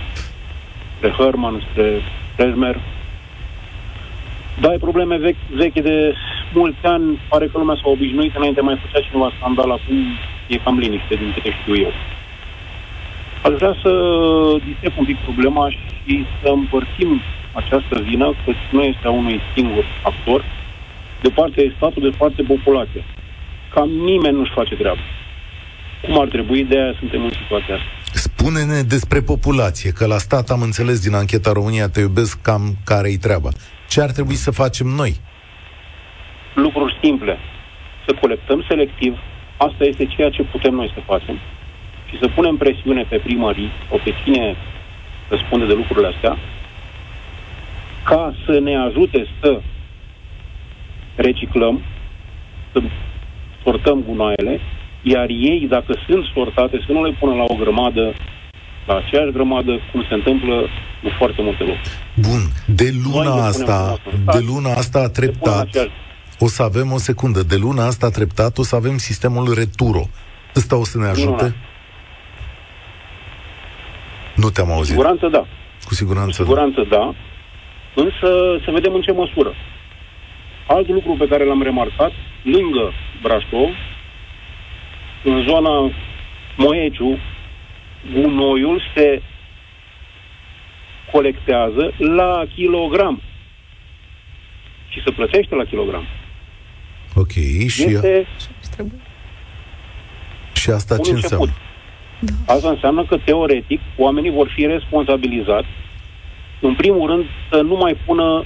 spre 0.97 1.09
Herman, 1.09 1.67
spre 1.69 2.01
Prejmer. 2.35 2.81
Da, 4.61 4.73
e 4.73 4.77
probleme 4.77 5.17
vechi, 5.17 5.43
vechi 5.49 5.79
de 5.79 6.13
mulți 6.53 6.85
ani, 6.85 7.19
pare 7.29 7.45
că 7.47 7.57
lumea 7.57 7.75
s-a 7.75 7.89
obișnuit, 7.89 8.35
înainte 8.35 8.61
mai 8.61 8.81
făcea 8.85 9.05
cineva 9.05 9.31
scandal, 9.37 9.71
acum 9.71 9.97
e 10.47 10.57
cam 10.57 10.77
liniște, 10.77 11.15
din 11.15 11.31
câte 11.33 11.51
știu 11.61 11.75
eu. 11.75 11.91
Aș 13.43 13.53
vrea 13.53 13.75
să 13.81 13.91
disep 14.65 14.97
un 14.97 15.05
pic 15.05 15.17
problema 15.17 15.69
și 15.69 16.25
să 16.41 16.49
împărțim 16.49 17.21
această 17.51 17.99
vină, 17.99 18.33
că 18.45 18.51
nu 18.71 18.81
este 18.81 19.07
a 19.07 19.09
unui 19.09 19.41
singur 19.55 19.85
actor, 20.03 20.45
de 21.21 21.29
parte 21.29 21.73
statul, 21.77 22.01
de 22.01 22.15
parte 22.17 22.41
populație 22.43 23.03
cam 23.73 23.89
nimeni 23.89 24.37
nu-și 24.37 24.51
face 24.51 24.75
treaba. 24.75 24.99
Cum 26.01 26.19
ar 26.19 26.27
trebui, 26.27 26.63
de 26.63 26.79
aia 26.79 26.93
suntem 26.99 27.23
în 27.23 27.31
situația 27.41 27.75
asta. 27.75 28.02
Spune-ne 28.13 28.81
despre 28.81 29.21
populație, 29.21 29.91
că 29.91 30.05
la 30.05 30.17
stat 30.17 30.49
am 30.49 30.61
înțeles 30.61 30.99
din 31.01 31.15
ancheta 31.15 31.51
România 31.51 31.89
Te 31.89 31.99
iubesc 31.99 32.41
cam 32.41 32.75
care-i 32.85 33.17
treaba. 33.17 33.49
Ce 33.89 34.01
ar 34.01 34.11
trebui 34.11 34.35
să 34.35 34.51
facem 34.51 34.87
noi? 34.87 35.15
Lucruri 36.55 36.97
simple. 37.01 37.37
Să 38.05 38.17
colectăm 38.21 38.65
selectiv, 38.67 39.17
asta 39.57 39.83
este 39.83 40.05
ceea 40.05 40.29
ce 40.29 40.43
putem 40.43 40.73
noi 40.73 40.91
să 40.93 41.01
facem, 41.05 41.35
și 42.09 42.17
să 42.19 42.27
punem 42.35 42.55
presiune 42.55 43.03
pe 43.09 43.17
primării 43.17 43.71
sau 43.89 44.01
pe 44.03 44.13
cine 44.23 44.55
răspunde 45.29 45.65
de 45.65 45.73
lucrurile 45.73 46.07
astea, 46.07 46.37
ca 48.03 48.35
să 48.45 48.59
ne 48.59 48.77
ajute 48.77 49.27
să 49.39 49.61
reciclăm, 51.15 51.81
să 52.71 52.81
sortăm 53.63 54.03
gunoaiele, 54.07 54.59
iar 55.03 55.29
ei, 55.29 55.67
dacă 55.69 55.95
sunt 56.07 56.23
sortate, 56.33 56.83
să 56.85 56.91
nu 56.91 57.03
le 57.03 57.15
pună 57.19 57.33
la 57.35 57.43
o 57.47 57.55
grămadă, 57.55 58.13
la 58.87 58.95
aceeași 58.95 59.31
grămadă, 59.31 59.79
cum 59.91 60.05
se 60.09 60.13
întâmplă 60.13 60.55
în 61.03 61.11
foarte 61.17 61.41
multe 61.41 61.63
locuri. 61.63 61.89
Bun, 62.15 62.41
de 62.65 62.89
luna 63.03 63.45
asta, 63.45 63.97
de 64.25 64.39
luna 64.45 64.71
asta 64.71 65.09
treptat, 65.09 65.67
o 66.39 66.47
să 66.47 66.63
avem 66.63 66.91
o 66.91 66.97
secundă, 66.97 67.43
de 67.43 67.55
luna 67.55 67.85
asta 67.85 68.09
treptat 68.09 68.57
o 68.57 68.63
să 68.63 68.75
avem 68.75 68.97
sistemul 68.97 69.53
Returo. 69.53 70.03
Ăsta 70.55 70.75
o 70.75 70.83
să 70.83 70.97
ne 70.97 71.07
ajute? 71.07 71.55
Nu 74.35 74.49
te-am 74.49 74.71
auzit. 74.71 74.95
Cu 74.95 75.01
siguranță 75.01 75.27
da. 75.27 75.45
Cu 75.85 75.93
siguranță, 75.93 76.41
Cu 76.41 76.47
siguranță 76.47 76.85
da. 76.89 76.97
da. 76.97 77.13
însă 78.03 78.27
să 78.65 78.71
vedem 78.71 78.93
în 78.93 79.01
ce 79.01 79.11
măsură. 79.11 79.53
Alt 80.67 80.87
lucru 80.87 81.15
pe 81.19 81.27
care 81.27 81.45
l-am 81.45 81.61
remarcat, 81.61 82.11
lângă 82.43 82.91
Brașov, 83.21 83.69
în 85.23 85.43
zona 85.47 85.91
Moeciu, 86.57 87.17
gunoiul 88.13 88.81
se 88.95 89.21
colectează 91.11 91.93
la 91.97 92.43
kilogram 92.55 93.21
și 94.89 95.01
se 95.05 95.11
plătește 95.11 95.55
la 95.55 95.63
kilogram. 95.63 96.03
Ok, 97.15 97.31
și, 97.67 97.83
Este 97.83 98.27
și 100.53 100.69
asta 100.69 100.95
un 100.97 101.03
ce 101.03 101.11
început. 101.11 101.31
înseamnă? 101.31 101.53
Asta 102.45 102.69
înseamnă 102.69 103.05
că, 103.05 103.17
teoretic, 103.17 103.79
oamenii 103.97 104.31
vor 104.31 104.49
fi 104.55 104.65
responsabilizați, 104.65 105.67
în 106.59 106.75
primul 106.75 107.09
rând, 107.09 107.25
să 107.51 107.61
nu 107.61 107.75
mai 107.75 107.97
pună 108.05 108.43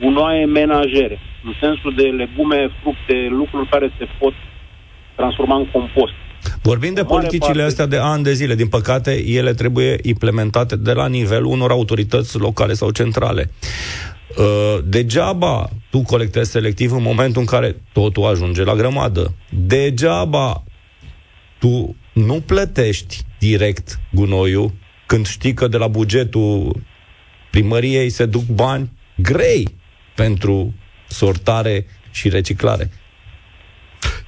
gunoaie 0.00 0.44
menajere, 0.44 1.18
în 1.44 1.54
sensul 1.60 1.94
de 1.94 2.02
legume, 2.02 2.70
fructe, 2.80 3.26
lucruri 3.30 3.68
care 3.68 3.92
se 3.98 4.06
pot 4.18 4.32
transforma 5.16 5.56
în 5.56 5.66
compost. 5.70 6.12
Vorbim 6.62 6.94
de 6.94 7.00
O 7.00 7.04
mare 7.04 7.16
politicile 7.16 7.62
parte- 7.62 7.62
astea 7.62 7.86
de 7.86 7.96
ani 7.96 8.22
de 8.22 8.32
zile. 8.32 8.54
Din 8.54 8.68
păcate, 8.68 9.24
ele 9.26 9.54
trebuie 9.54 9.98
implementate 10.02 10.76
de 10.76 10.92
la 10.92 11.06
nivelul 11.06 11.52
unor 11.52 11.70
autorități 11.70 12.38
locale 12.38 12.72
sau 12.72 12.90
centrale. 12.90 13.50
Uh, 14.38 14.78
degeaba 14.84 15.70
tu 15.90 16.02
colectezi 16.02 16.50
selectiv 16.50 16.92
în 16.92 17.02
momentul 17.02 17.40
în 17.40 17.46
care 17.46 17.76
totul 17.92 18.24
ajunge 18.24 18.62
la 18.64 18.74
grămadă. 18.74 19.34
Degeaba 19.50 20.62
tu 21.58 21.96
nu 22.12 22.40
plătești 22.46 23.18
direct 23.38 24.00
gunoiul 24.12 24.72
când 25.06 25.26
știi 25.26 25.54
că 25.54 25.68
de 25.68 25.76
la 25.76 25.86
bugetul 25.88 26.82
primăriei 27.50 28.10
se 28.10 28.26
duc 28.26 28.42
bani 28.42 28.90
grei 29.16 29.68
pentru 30.14 30.74
sortare 31.08 31.86
și 32.10 32.28
reciclare. 32.28 32.90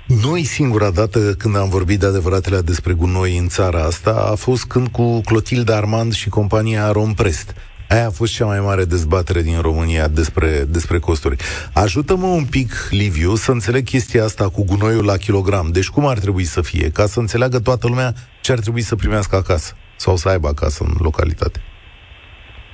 Noi 0.08 0.42
singura 0.42 0.90
dată 0.90 1.18
când 1.38 1.56
am 1.56 1.68
vorbit 1.68 1.98
de 1.98 2.06
adevăratele 2.06 2.60
despre 2.60 2.92
gunoi 2.92 3.36
în 3.36 3.48
țara 3.48 3.82
asta 3.84 4.28
a 4.32 4.34
fost 4.34 4.64
când 4.64 4.88
cu 4.88 5.20
Clotilde 5.20 5.72
Armand 5.72 6.12
și 6.12 6.28
compania 6.28 6.92
Romprest. 6.92 7.54
Aia 7.88 8.06
a 8.06 8.10
fost 8.10 8.34
cea 8.34 8.44
mai 8.44 8.60
mare 8.60 8.84
dezbatere 8.84 9.42
din 9.42 9.60
România 9.60 10.08
despre, 10.08 10.64
despre 10.68 10.98
costuri. 10.98 11.36
Ajută-mă 11.74 12.26
un 12.26 12.44
pic, 12.44 12.70
Liviu, 12.90 13.34
să 13.34 13.50
înțeleg 13.52 13.84
chestia 13.84 14.24
asta 14.24 14.48
cu 14.48 14.64
gunoiul 14.64 15.04
la 15.04 15.16
kilogram. 15.16 15.68
Deci 15.72 15.88
cum 15.88 16.06
ar 16.06 16.18
trebui 16.18 16.44
să 16.44 16.60
fie? 16.62 16.90
Ca 16.90 17.06
să 17.06 17.18
înțeleagă 17.20 17.58
toată 17.58 17.86
lumea 17.88 18.12
ce 18.42 18.52
ar 18.52 18.58
trebui 18.58 18.80
să 18.80 18.96
primească 18.96 19.36
acasă 19.36 19.76
sau 19.96 20.16
să 20.16 20.28
aibă 20.28 20.48
acasă 20.48 20.84
în 20.88 20.94
localitate. 20.98 21.58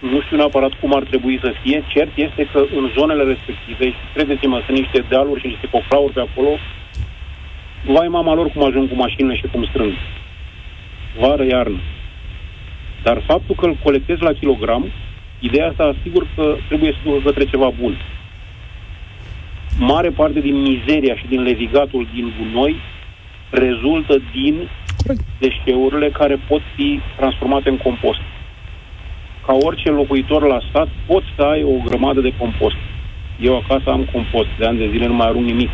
Nu 0.00 0.20
știu 0.20 0.36
neapărat 0.36 0.72
cum 0.80 0.94
ar 0.96 1.04
trebui 1.10 1.38
să 1.44 1.50
fie. 1.62 1.84
Cert 1.92 2.12
este 2.26 2.42
că 2.52 2.58
în 2.78 2.84
zonele 2.96 3.22
respective, 3.32 3.84
și 3.96 4.04
credeți-mă, 4.14 4.62
sunt 4.66 4.78
niște 4.78 4.98
dealuri 5.08 5.40
și 5.40 5.46
niște 5.52 5.66
cofrauri 5.74 6.16
pe 6.16 6.24
acolo, 6.28 6.52
vai 7.86 8.08
mama 8.08 8.34
lor 8.34 8.48
cum 8.48 8.64
ajung 8.64 8.88
cu 8.88 8.94
mașinile 8.94 9.36
și 9.36 9.46
cum 9.52 9.64
strâng. 9.64 9.92
Vară, 11.18 11.44
iarnă. 11.44 11.78
Dar 13.02 13.22
faptul 13.26 13.54
că 13.54 13.66
îl 13.66 13.76
colectezi 13.82 14.22
la 14.22 14.32
kilogram, 14.32 14.86
ideea 15.38 15.68
asta 15.68 15.94
asigur 15.98 16.26
că 16.34 16.56
trebuie 16.68 16.92
să 16.92 16.98
ducă 17.04 17.20
către 17.24 17.44
ceva 17.44 17.70
bun. 17.80 17.96
Mare 19.78 20.10
parte 20.10 20.40
din 20.40 20.60
mizeria 20.60 21.16
și 21.16 21.26
din 21.26 21.42
levigatul 21.42 22.08
din 22.14 22.32
gunoi 22.38 22.76
rezultă 23.50 24.22
din 24.32 24.68
deșeurile 25.38 26.10
care 26.10 26.38
pot 26.48 26.60
fi 26.74 27.00
transformate 27.16 27.68
în 27.68 27.76
compost. 27.76 28.20
Ca 29.46 29.56
orice 29.60 29.90
locuitor 29.90 30.46
la 30.46 30.60
stat, 30.68 30.88
poți 31.06 31.26
să 31.36 31.42
ai 31.42 31.62
o 31.62 31.82
grămadă 31.84 32.20
de 32.20 32.32
compost. 32.38 32.76
Eu 33.40 33.56
acasă 33.56 33.90
am 33.90 34.04
compost, 34.12 34.48
de 34.58 34.66
ani 34.66 34.78
de 34.78 34.88
zile 34.90 35.06
nu 35.06 35.14
mai 35.14 35.26
arunc 35.26 35.44
nimic. 35.44 35.70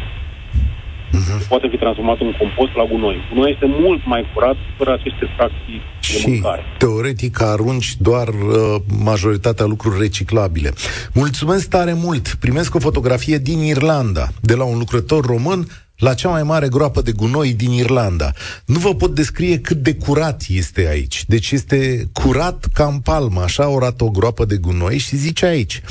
Uh-huh. 1.10 1.46
Poate 1.48 1.66
fi 1.70 1.76
transformat 1.76 2.20
în 2.20 2.32
compost 2.38 2.72
la 2.76 2.84
gunoi. 2.90 3.16
Gunoi 3.32 3.50
este 3.52 3.66
mult 3.80 4.00
mai 4.06 4.22
curat 4.34 4.56
fără 4.76 4.92
aceste 4.92 5.24
fracții 5.36 5.80
de 6.00 6.18
Și 6.18 6.28
mâncare. 6.28 6.62
teoretic 6.78 7.40
arunci 7.42 7.96
doar 7.98 8.28
uh, 8.28 8.76
majoritatea 8.98 9.66
lucruri 9.66 10.00
reciclabile. 10.00 10.72
Mulțumesc 11.14 11.68
tare 11.68 11.92
mult! 11.92 12.36
Primesc 12.40 12.74
o 12.74 12.78
fotografie 12.78 13.38
din 13.38 13.58
Irlanda, 13.58 14.28
de 14.40 14.54
la 14.54 14.64
un 14.64 14.78
lucrător 14.78 15.24
român 15.24 15.66
la 16.00 16.14
cea 16.14 16.28
mai 16.28 16.42
mare 16.42 16.68
groapă 16.68 17.00
de 17.00 17.12
gunoi 17.12 17.52
din 17.52 17.70
Irlanda. 17.70 18.32
Nu 18.64 18.78
vă 18.78 18.94
pot 18.94 19.14
descrie 19.14 19.58
cât 19.58 19.76
de 19.76 19.94
curat 19.94 20.44
este 20.48 20.86
aici. 20.90 21.24
Deci 21.26 21.50
este 21.50 22.08
curat 22.12 22.64
ca 22.74 22.84
în 22.84 22.98
palmă. 22.98 23.40
Așa 23.40 23.64
arată 23.64 24.04
o 24.04 24.10
groapă 24.10 24.44
de 24.44 24.56
gunoi 24.56 24.98
și 24.98 25.16
zice 25.16 25.46
aici. 25.46 25.82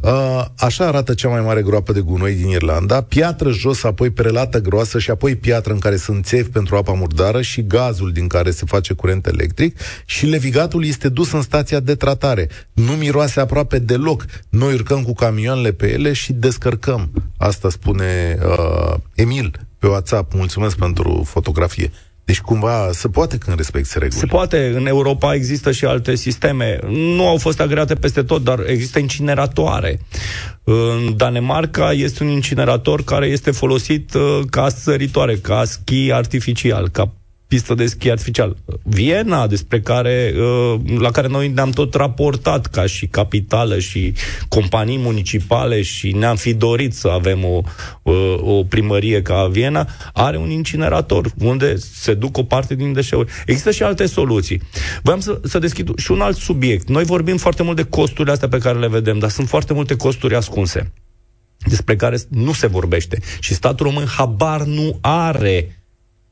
Uh, 0.00 0.44
așa 0.58 0.86
arată 0.86 1.14
cea 1.14 1.28
mai 1.28 1.40
mare 1.40 1.62
groapă 1.62 1.92
de 1.92 2.00
gunoi 2.00 2.34
din 2.34 2.48
Irlanda. 2.48 3.00
Piatră 3.00 3.50
jos, 3.50 3.84
apoi 3.84 4.10
prelată 4.10 4.60
groasă 4.60 4.98
și 4.98 5.10
apoi 5.10 5.36
piatră 5.36 5.72
în 5.72 5.78
care 5.78 5.96
sunt 5.96 6.24
țevi 6.24 6.48
pentru 6.48 6.76
apa 6.76 6.92
murdară 6.92 7.42
și 7.42 7.66
gazul 7.66 8.12
din 8.12 8.26
care 8.26 8.50
se 8.50 8.64
face 8.66 8.94
curent 8.94 9.26
electric 9.26 9.78
și 10.04 10.26
levigatul 10.26 10.84
este 10.84 11.08
dus 11.08 11.32
în 11.32 11.42
stația 11.42 11.80
de 11.80 11.94
tratare. 11.94 12.48
Nu 12.72 12.92
miroase 12.92 13.40
aproape 13.40 13.78
deloc. 13.78 14.24
Noi 14.48 14.74
urcăm 14.74 15.02
cu 15.02 15.12
camioanele 15.12 15.72
pe 15.72 15.92
ele 15.92 16.12
și 16.12 16.32
descărcăm. 16.32 17.10
Asta 17.36 17.70
spune 17.70 18.38
uh, 18.42 18.94
Emil 19.14 19.45
pe 19.86 19.92
WhatsApp. 19.92 20.32
Mulțumesc 20.34 20.76
pentru 20.76 21.22
fotografie. 21.26 21.90
Deci 22.24 22.40
cumva 22.40 22.88
se 22.92 23.08
poate 23.08 23.38
când 23.38 23.56
respecti 23.56 23.90
regulile. 23.92 24.20
Se 24.20 24.26
poate, 24.26 24.72
în 24.76 24.86
Europa 24.86 25.34
există 25.34 25.72
și 25.72 25.84
alte 25.84 26.14
sisteme. 26.14 26.78
Nu 26.88 27.28
au 27.28 27.36
fost 27.36 27.60
agreate 27.60 27.94
peste 27.94 28.22
tot, 28.22 28.44
dar 28.44 28.58
există 28.66 28.98
incineratoare. 28.98 30.00
În 30.64 31.16
Danemarca 31.16 31.92
este 31.92 32.22
un 32.22 32.28
incinerator 32.28 33.04
care 33.04 33.26
este 33.26 33.50
folosit 33.50 34.14
uh, 34.14 34.40
ca 34.50 34.68
săritoare, 34.68 35.36
ca 35.36 35.64
schi 35.64 36.12
artificial, 36.12 36.88
ca 36.88 37.12
pistă 37.46 37.74
de 37.74 37.86
schi 37.86 38.10
artificial. 38.10 38.56
Viena, 38.82 39.46
despre 39.46 39.80
care, 39.80 40.34
uh, 40.36 40.80
la 40.98 41.10
care 41.10 41.28
noi 41.28 41.48
ne-am 41.48 41.70
tot 41.70 41.94
raportat 41.94 42.66
ca 42.66 42.86
și 42.86 43.06
capitală 43.06 43.78
și 43.78 44.14
companii 44.48 44.98
municipale 44.98 45.82
și 45.82 46.12
ne-am 46.12 46.36
fi 46.36 46.54
dorit 46.54 46.94
să 46.94 47.08
avem 47.08 47.44
o, 47.44 47.60
uh, 48.02 48.38
o 48.40 48.64
primărie 48.64 49.22
ca 49.22 49.46
Viena, 49.46 49.88
are 50.12 50.36
un 50.36 50.50
incinerator 50.50 51.32
unde 51.38 51.76
se 51.76 52.14
duc 52.14 52.36
o 52.36 52.42
parte 52.42 52.74
din 52.74 52.92
deșeuri. 52.92 53.32
Există 53.46 53.70
și 53.70 53.82
alte 53.82 54.06
soluții. 54.06 54.60
Vreau 55.02 55.20
să, 55.20 55.40
să 55.44 55.58
deschid 55.58 55.98
și 55.98 56.10
un 56.10 56.20
alt 56.20 56.36
subiect. 56.36 56.88
Noi 56.88 57.04
vorbim 57.04 57.36
foarte 57.36 57.62
mult 57.62 57.76
de 57.76 57.82
costurile 57.82 58.32
astea 58.32 58.48
pe 58.48 58.58
care 58.58 58.78
le 58.78 58.88
vedem, 58.88 59.18
dar 59.18 59.30
sunt 59.30 59.48
foarte 59.48 59.72
multe 59.72 59.96
costuri 59.96 60.34
ascunse 60.34 60.92
despre 61.68 61.96
care 61.96 62.18
nu 62.28 62.52
se 62.52 62.66
vorbește. 62.66 63.18
Și 63.40 63.54
statul 63.54 63.86
român 63.86 64.06
habar 64.06 64.62
nu 64.62 64.98
are 65.00 65.75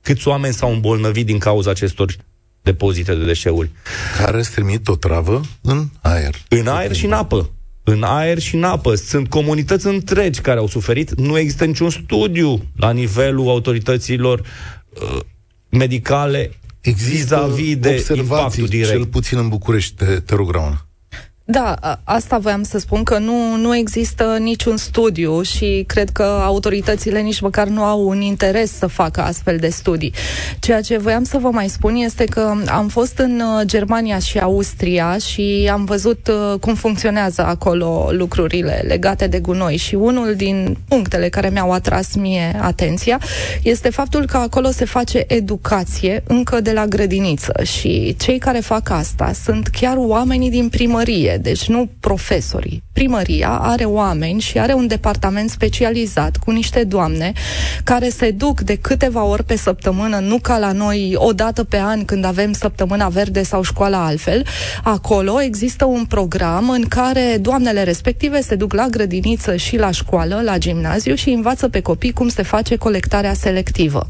câți 0.04 0.28
oameni 0.28 0.54
s-au 0.54 0.72
îmbolnăvit 0.72 1.26
din 1.26 1.38
cauza 1.38 1.70
acestor 1.70 2.16
depozite 2.62 3.14
de 3.14 3.24
deșeuri. 3.24 3.70
Care 4.18 4.38
îți 4.38 4.50
trimit 4.50 4.88
o 4.88 4.96
travă 4.96 5.40
în 5.60 5.88
aer. 6.00 6.34
În 6.48 6.66
aer 6.66 6.94
și 6.94 7.04
în 7.04 7.12
apă. 7.12 7.50
În 7.82 8.02
aer 8.02 8.38
și 8.38 8.54
în 8.54 8.64
apă. 8.64 8.94
Sunt 8.94 9.28
comunități 9.28 9.86
întregi 9.86 10.40
care 10.40 10.58
au 10.58 10.66
suferit. 10.66 11.14
Nu 11.14 11.38
există 11.38 11.64
niciun 11.64 11.90
studiu 11.90 12.62
la 12.76 12.90
nivelul 12.90 13.48
autorităților 13.48 14.40
uh, 14.40 15.20
medicale 15.68 16.50
Există 16.80 17.50
vis-a-vis 17.54 17.76
de 17.76 17.88
observații, 17.88 18.22
impactul 18.22 18.66
direct. 18.66 18.90
cel 18.90 19.06
puțin 19.06 19.38
în 19.38 19.48
București, 19.48 19.94
te, 19.94 20.20
te 20.20 20.34
rog, 20.34 20.50
Rauna. 20.50 20.86
Da, 21.46 21.76
a- 21.80 22.00
asta 22.04 22.38
voiam 22.38 22.62
să 22.62 22.78
spun 22.78 23.02
că 23.02 23.18
nu, 23.18 23.56
nu 23.56 23.76
există 23.76 24.36
niciun 24.40 24.76
studiu 24.76 25.42
și 25.42 25.84
cred 25.86 26.10
că 26.10 26.22
autoritățile 26.22 27.20
nici 27.20 27.40
măcar 27.40 27.66
nu 27.66 27.82
au 27.82 28.08
un 28.08 28.20
interes 28.20 28.72
să 28.78 28.86
facă 28.86 29.20
astfel 29.20 29.56
de 29.56 29.68
studii. 29.68 30.12
Ceea 30.60 30.80
ce 30.80 30.96
voiam 30.98 31.24
să 31.24 31.38
vă 31.38 31.48
mai 31.50 31.68
spun 31.68 31.94
este 31.94 32.24
că 32.24 32.54
am 32.66 32.88
fost 32.88 33.18
în 33.18 33.40
uh, 33.40 33.66
Germania 33.66 34.18
și 34.18 34.38
Austria 34.38 35.18
și 35.18 35.68
am 35.72 35.84
văzut 35.84 36.28
uh, 36.28 36.58
cum 36.60 36.74
funcționează 36.74 37.44
acolo 37.46 38.08
lucrurile 38.10 38.84
legate 38.86 39.26
de 39.26 39.38
gunoi 39.38 39.76
și 39.76 39.94
unul 39.94 40.34
din 40.34 40.76
punctele 40.88 41.28
care 41.28 41.48
mi-au 41.48 41.70
atras 41.72 42.14
mie 42.14 42.58
atenția 42.62 43.20
este 43.62 43.90
faptul 43.90 44.26
că 44.26 44.36
acolo 44.36 44.70
se 44.70 44.84
face 44.84 45.24
educație 45.28 46.22
încă 46.26 46.60
de 46.60 46.72
la 46.72 46.86
grădiniță 46.86 47.52
și 47.62 48.16
cei 48.18 48.38
care 48.38 48.58
fac 48.58 48.90
asta 48.90 49.32
sunt 49.44 49.66
chiar 49.68 49.96
oamenii 49.98 50.50
din 50.50 50.68
primărie, 50.68 51.32
deci 51.40 51.68
nu 51.68 51.90
profesorii. 52.00 52.82
Primăria 52.92 53.48
are 53.48 53.84
oameni 53.84 54.40
și 54.40 54.58
are 54.58 54.72
un 54.72 54.86
departament 54.86 55.50
specializat 55.50 56.36
cu 56.36 56.50
niște 56.50 56.84
doamne 56.84 57.32
care 57.84 58.08
se 58.08 58.30
duc 58.30 58.60
de 58.60 58.74
câteva 58.74 59.24
ori 59.24 59.44
pe 59.44 59.56
săptămână, 59.56 60.18
nu 60.18 60.38
ca 60.38 60.58
la 60.58 60.72
noi 60.72 61.14
o 61.16 61.32
dată 61.32 61.64
pe 61.64 61.78
an 61.78 62.04
când 62.04 62.24
avem 62.24 62.52
săptămâna 62.52 63.08
verde 63.08 63.42
sau 63.42 63.62
școala 63.62 64.04
altfel. 64.04 64.46
Acolo 64.82 65.42
există 65.42 65.84
un 65.84 66.04
program 66.04 66.70
în 66.70 66.82
care 66.82 67.38
doamnele 67.40 67.82
respective 67.82 68.40
se 68.40 68.54
duc 68.54 68.72
la 68.72 68.86
grădiniță 68.86 69.56
și 69.56 69.76
la 69.76 69.90
școală, 69.90 70.40
la 70.44 70.58
gimnaziu 70.58 71.14
și 71.14 71.30
învață 71.30 71.68
pe 71.68 71.80
copii 71.80 72.12
cum 72.12 72.28
se 72.28 72.42
face 72.42 72.76
colectarea 72.76 73.34
selectivă. 73.34 74.08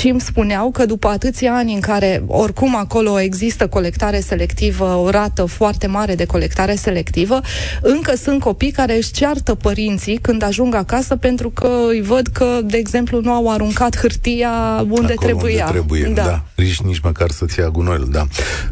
Și 0.00 0.08
îmi 0.08 0.20
spuneau 0.20 0.70
că 0.70 0.86
după 0.86 1.08
atâția 1.08 1.54
ani 1.54 1.74
în 1.74 1.80
care 1.80 2.22
oricum 2.26 2.76
acolo 2.76 3.20
există 3.20 3.66
colectare 3.66 4.20
selectivă, 4.20 4.94
o 4.94 5.10
rată 5.10 5.44
foarte 5.44 5.86
mare 5.86 6.14
de 6.14 6.24
colectare 6.24 6.44
selectivă, 6.74 7.40
încă 7.82 8.06
încă 8.06 8.18
sunt 8.18 8.40
copii 8.40 8.70
care 8.70 8.96
își 8.96 9.12
ceartă 9.12 9.54
părinții 9.54 10.18
când 10.18 10.42
ajung 10.42 10.74
acasă 10.74 11.16
pentru 11.16 11.50
că 11.50 11.68
îi 11.88 12.02
văd 12.02 12.26
că, 12.26 12.60
de 12.62 12.76
exemplu, 12.76 13.20
nu 13.20 13.32
au 13.32 13.50
aruncat 13.50 13.96
hârtia 13.96 14.50
unde 14.80 15.12
Acolo 15.12 15.26
trebuia. 15.26 15.64
Unde 15.64 15.78
trebuie, 15.78 16.12
da. 16.14 16.24
da. 16.24 16.42
Rici 16.56 16.80
nici 16.80 17.00
măcar 17.00 17.28
să-ți 17.28 17.60
ia 17.60 17.68
gunoiul, 17.68 18.08
da. 18.10 18.22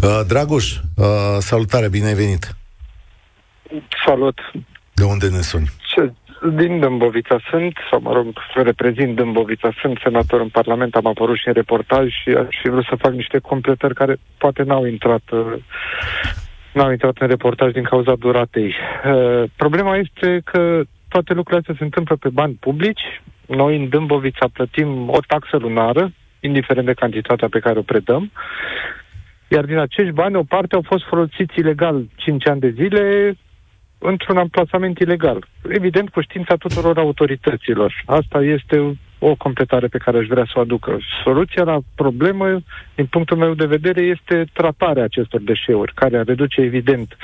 Uh, 0.03 0.21
Dragoș, 0.27 0.73
uh, 0.97 1.07
salutare, 1.39 1.89
bine 1.89 2.07
ai 2.07 2.15
venit. 2.15 2.57
Salut. 4.07 4.39
De 4.95 5.05
unde 5.05 5.29
ne 5.29 5.41
suni? 5.41 5.69
Ce, 5.95 6.13
din 6.57 6.81
Dâmbovița 6.81 7.39
sunt, 7.51 7.77
sau 7.91 8.01
mă 8.01 8.13
rog, 8.13 8.27
reprezint 8.55 9.17
Dâmbovița, 9.17 9.73
sunt 9.81 9.99
senator 10.03 10.41
în 10.41 10.49
Parlament, 10.49 10.95
am 10.95 11.07
apărut 11.07 11.37
și 11.37 11.49
în 11.49 11.55
reportaj 11.55 12.07
și 12.23 12.29
aș 12.29 12.57
fi 12.63 12.69
vrut 12.69 12.85
să 12.85 12.97
fac 12.99 13.13
niște 13.13 13.39
completări 13.39 13.95
care 13.95 14.17
poate 14.39 14.63
n-au 14.63 14.85
intrat 14.85 15.23
uh, 16.75 16.83
n-au 16.83 16.91
intrat 16.91 17.17
în 17.19 17.27
reportaj 17.27 17.73
din 17.73 17.83
cauza 17.83 18.15
duratei. 18.15 18.75
Uh, 19.05 19.43
problema 19.57 19.97
este 19.97 20.41
că 20.45 20.83
toate 21.09 21.33
lucrurile 21.33 21.61
astea 21.61 21.75
se 21.79 21.85
întâmplă 21.85 22.17
pe 22.17 22.29
bani 22.29 22.57
publici. 22.61 23.23
Noi 23.47 23.77
în 23.77 23.89
Dâmbovița 23.89 24.47
plătim 24.53 25.09
o 25.09 25.19
taxă 25.27 25.57
lunară, 25.57 26.13
indiferent 26.41 26.87
de 26.87 26.93
cantitatea 26.93 27.49
pe 27.49 27.59
care 27.59 27.79
o 27.79 27.83
predăm, 27.83 28.31
iar 29.49 29.65
din 29.65 29.79
acești 29.79 30.13
bani 30.13 30.37
o 30.37 30.43
parte 30.43 30.75
au 30.75 30.83
fost 30.87 31.05
folosiți 31.05 31.59
ilegal 31.59 32.07
5 32.17 32.49
ani 32.49 32.61
de 32.61 32.71
zile, 32.71 33.35
într-un 33.99 34.37
amplasament 34.37 34.99
ilegal. 34.99 35.47
Evident, 35.69 36.09
cu 36.09 36.21
știința 36.21 36.55
tuturor 36.55 36.99
autorităților. 36.99 38.03
Asta 38.07 38.43
este 38.43 38.99
o 39.31 39.35
completare 39.35 39.87
pe 39.87 39.99
care 39.99 40.19
aș 40.19 40.27
vrea 40.27 40.45
să 40.45 40.53
o 40.57 40.61
aducă. 40.61 40.99
Soluția 41.23 41.63
la 41.63 41.79
problemă, 41.95 42.63
din 42.95 43.07
punctul 43.07 43.37
meu 43.37 43.55
de 43.55 43.67
vedere, 43.67 44.01
este 44.01 44.45
tratarea 44.53 45.05
acestor 45.05 45.41
deșeuri, 45.41 45.93
care 45.95 46.19
ar 46.19 46.25
reduce, 46.25 46.61
evident, 46.61 47.17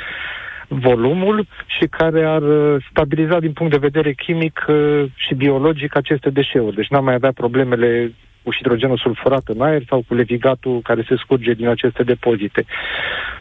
volumul 0.69 1.47
și 1.79 1.87
care 1.87 2.25
ar 2.25 2.43
uh, 2.43 2.85
stabiliza 2.91 3.39
din 3.41 3.53
punct 3.53 3.73
de 3.73 3.87
vedere 3.89 4.13
chimic 4.13 4.65
uh, 4.69 5.05
și 5.15 5.35
biologic 5.35 5.97
aceste 5.97 6.31
deșeuri. 6.31 6.75
Deci 6.75 6.89
n-am 6.89 7.05
mai 7.05 7.15
avea 7.15 7.33
problemele 7.33 8.13
cu 8.43 8.55
hidrogenul 8.55 8.97
sulfurat 8.99 9.43
în 9.47 9.61
aer 9.61 9.83
sau 9.89 10.05
cu 10.09 10.15
levigatul 10.15 10.81
care 10.83 11.05
se 11.09 11.17
scurge 11.17 11.53
din 11.53 11.69
aceste 11.69 12.03
depozite. 12.03 12.65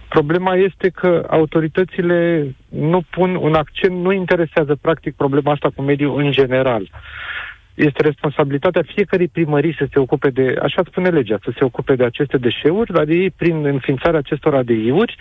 Problema 0.10 0.56
este 0.56 0.90
că 0.90 1.26
autoritățile 1.30 2.48
nu 2.70 3.02
pun 3.10 3.36
un 3.36 3.54
accent, 3.54 3.96
nu 3.96 4.12
interesează 4.12 4.76
practic 4.82 5.16
problema 5.16 5.52
asta 5.52 5.70
cu 5.76 5.82
mediul 5.82 6.20
în 6.20 6.32
general. 6.32 6.90
Este 7.88 8.02
responsabilitatea 8.02 8.84
fiecărei 8.94 9.28
primării 9.28 9.76
să 9.78 9.88
se 9.92 10.00
ocupe 10.00 10.30
de, 10.30 10.56
așa 10.62 10.82
spune 10.86 11.10
legea, 11.10 11.38
să 11.44 11.52
se 11.58 11.64
ocupe 11.64 11.96
de 11.96 12.04
aceste 12.04 12.38
deșeuri, 12.38 12.94
dar 12.94 13.08
ei, 13.08 13.30
prin 13.30 13.66
înființarea 13.66 14.20
acestor 14.20 14.56
ADI-uri, 14.56 15.16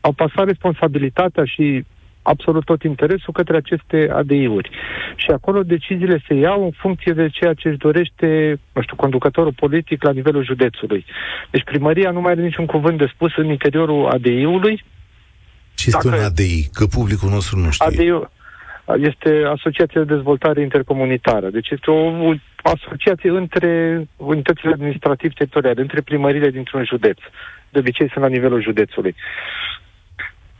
au 0.00 0.12
pasat 0.12 0.46
responsabilitatea 0.46 1.44
și 1.44 1.84
absolut 2.22 2.64
tot 2.64 2.82
interesul 2.82 3.32
către 3.32 3.56
aceste 3.56 4.10
ADI-uri. 4.12 4.70
Și 5.16 5.30
acolo 5.30 5.62
deciziile 5.62 6.22
se 6.28 6.34
iau 6.34 6.64
în 6.64 6.70
funcție 6.70 7.12
de 7.12 7.28
ceea 7.28 7.54
ce 7.54 7.68
își 7.68 7.78
dorește, 7.78 8.60
nu 8.72 8.82
știu, 8.82 8.96
conducătorul 8.96 9.52
politic 9.52 10.02
la 10.02 10.12
nivelul 10.12 10.44
județului. 10.44 11.04
Deci 11.50 11.64
primăria 11.64 12.10
nu 12.10 12.20
mai 12.20 12.32
are 12.32 12.42
niciun 12.42 12.66
cuvânt 12.66 12.98
de 12.98 13.10
spus 13.14 13.36
în 13.36 13.48
interiorul 13.48 14.06
ADI-ului. 14.06 14.84
Ce 15.74 15.84
este 15.88 16.08
un 16.08 16.12
ADI? 16.12 16.68
Că 16.72 16.86
publicul 16.86 17.28
nostru 17.30 17.58
nu 17.58 17.70
știe. 17.70 17.86
ADI 17.86 18.28
este 18.96 19.42
Asociația 19.46 20.02
de 20.02 20.14
Dezvoltare 20.14 20.60
Intercomunitară. 20.60 21.50
Deci 21.50 21.70
este 21.70 21.90
o 21.90 22.32
asociație 22.62 23.30
între 23.30 24.04
unitățile 24.16 24.72
administrativ 24.72 25.32
teritoriale, 25.32 25.80
între 25.80 26.00
primările 26.00 26.50
dintr-un 26.50 26.84
județ. 26.84 27.18
De 27.68 27.78
obicei 27.78 28.10
sunt 28.10 28.24
la 28.24 28.30
nivelul 28.30 28.62
județului. 28.62 29.14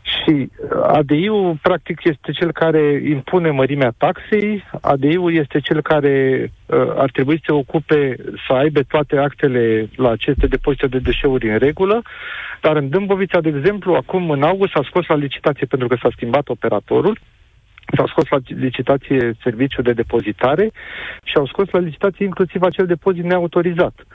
Și 0.01 0.29
uh, 0.29 0.69
ADI-ul, 0.83 1.59
practic, 1.61 2.03
este 2.03 2.31
cel 2.31 2.51
care 2.51 3.01
impune 3.05 3.49
mărimea 3.49 3.93
taxei, 3.97 4.63
ADI-ul 4.81 5.33
este 5.33 5.59
cel 5.59 5.81
care 5.81 6.47
uh, 6.65 6.77
ar 6.95 7.09
trebui 7.11 7.35
să 7.35 7.43
se 7.45 7.51
ocupe 7.51 8.15
să 8.47 8.53
aibă 8.53 8.81
toate 8.81 9.17
actele 9.17 9.89
la 9.95 10.09
aceste 10.09 10.47
depozite 10.47 10.87
de 10.87 10.99
deșeuri 10.99 11.49
în 11.49 11.57
regulă, 11.57 12.01
dar 12.61 12.75
în 12.75 12.89
Dâmbovița, 12.89 13.41
de 13.41 13.53
exemplu, 13.57 13.93
acum 13.93 14.29
în 14.29 14.43
august 14.43 14.71
s-a 14.71 14.81
scos 14.83 15.05
la 15.05 15.15
licitație 15.15 15.65
pentru 15.65 15.87
că 15.87 15.95
s-a 16.01 16.09
schimbat 16.11 16.49
operatorul, 16.49 17.19
s-au 17.95 18.07
scos 18.07 18.27
la 18.29 18.37
licitație 18.45 19.35
serviciul 19.43 19.83
de 19.83 19.93
depozitare 19.93 20.71
și 21.23 21.35
au 21.35 21.45
scos 21.45 21.69
la 21.69 21.79
licitație 21.79 22.25
inclusiv 22.25 22.61
acel 22.61 22.85
depozit 22.85 23.23
neautorizat. 23.23 23.93
Uh, 23.99 24.05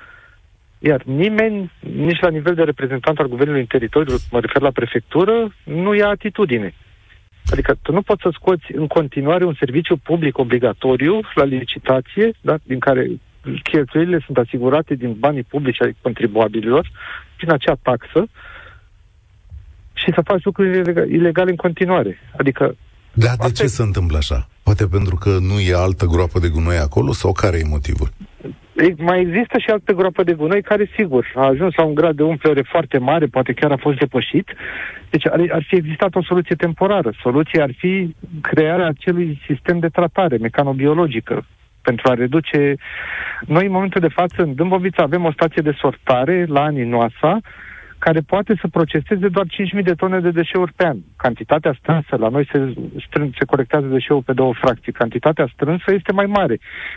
iar 0.78 1.02
nimeni, 1.04 1.70
nici 1.80 2.20
la 2.20 2.28
nivel 2.28 2.54
de 2.54 2.62
reprezentant 2.62 3.18
al 3.18 3.28
guvernului 3.28 3.60
în 3.60 3.66
teritoriu, 3.66 4.14
mă 4.30 4.40
refer 4.40 4.62
la 4.62 4.70
prefectură, 4.70 5.54
nu 5.64 5.94
ia 5.94 6.08
atitudine. 6.08 6.74
Adică 7.50 7.74
tu 7.82 7.92
nu 7.92 8.02
poți 8.02 8.22
să 8.22 8.30
scoți 8.32 8.72
în 8.74 8.86
continuare 8.86 9.44
un 9.44 9.54
serviciu 9.58 9.96
public 9.96 10.38
obligatoriu 10.38 11.20
la 11.34 11.44
licitație, 11.44 12.30
da, 12.40 12.56
din 12.62 12.78
care 12.78 13.08
cheltuielile 13.62 14.22
sunt 14.24 14.38
asigurate 14.38 14.94
din 14.94 15.14
banii 15.18 15.42
publici 15.42 15.82
ai 15.82 15.96
contribuabililor, 16.02 16.90
prin 17.36 17.50
acea 17.50 17.76
taxă, 17.82 18.26
și 19.92 20.12
să 20.14 20.20
faci 20.24 20.44
lucruri 20.44 20.78
ilegale 21.12 21.50
în 21.50 21.56
continuare. 21.56 22.18
Adică 22.36 22.76
da, 23.24 23.32
de 23.46 23.52
ce 23.52 23.66
se 23.66 23.82
întâmplă 23.82 24.16
așa? 24.16 24.48
Poate 24.62 24.86
pentru 24.86 25.16
că 25.16 25.30
nu 25.40 25.60
e 25.60 25.74
altă 25.74 26.06
groapă 26.06 26.38
de 26.38 26.48
gunoi 26.48 26.76
acolo 26.76 27.12
sau 27.12 27.32
care 27.32 27.56
e 27.58 27.74
motivul? 27.76 28.08
Mai 28.96 29.20
există 29.20 29.58
și 29.58 29.70
altă 29.70 29.92
groapă 29.92 30.22
de 30.22 30.32
gunoi 30.32 30.62
care, 30.62 30.90
sigur, 30.96 31.32
a 31.34 31.46
ajuns 31.46 31.74
la 31.74 31.84
un 31.84 31.94
grad 31.94 32.16
de 32.16 32.22
umplere 32.22 32.62
foarte 32.62 32.98
mare, 32.98 33.26
poate 33.26 33.52
chiar 33.52 33.70
a 33.70 33.76
fost 33.76 33.98
depășit. 33.98 34.48
Deci 35.10 35.26
ar, 35.26 35.40
ar 35.50 35.64
fi 35.68 35.76
existat 35.76 36.14
o 36.14 36.22
soluție 36.22 36.54
temporară. 36.54 37.12
Soluția 37.22 37.62
ar 37.62 37.70
fi 37.78 38.14
crearea 38.40 38.86
acelui 38.86 39.40
sistem 39.46 39.78
de 39.78 39.88
tratare 39.88 40.36
mecanobiologică 40.36 41.46
pentru 41.82 42.10
a 42.10 42.14
reduce... 42.14 42.74
Noi, 43.46 43.64
în 43.66 43.72
momentul 43.72 44.00
de 44.00 44.16
față, 44.18 44.42
în 44.42 44.54
Dâmbovița, 44.54 45.02
avem 45.02 45.24
o 45.24 45.32
stație 45.32 45.62
de 45.62 45.76
sortare 45.78 46.44
la 46.48 46.62
Aninoasa, 46.62 47.40
care 48.06 48.20
poate 48.20 48.52
să 48.60 48.66
proceseze 48.78 49.28
doar 49.36 49.46
5.000 49.46 49.84
de 49.84 49.94
tone 49.94 50.20
de 50.20 50.30
deșeuri 50.30 50.72
pe 50.72 50.84
an. 50.86 50.98
Cantitatea 51.16 51.76
strânsă, 51.80 52.16
la 52.16 52.28
noi 52.28 52.48
se, 52.52 52.58
strân, 53.06 53.34
se 53.38 53.44
colectează 53.44 53.86
deșeul 53.86 54.22
pe 54.22 54.32
două 54.32 54.52
fracții, 54.62 54.92
cantitatea 54.92 55.50
strânsă 55.54 55.88
este 55.98 56.12
mai 56.12 56.26
mare. 56.26 56.56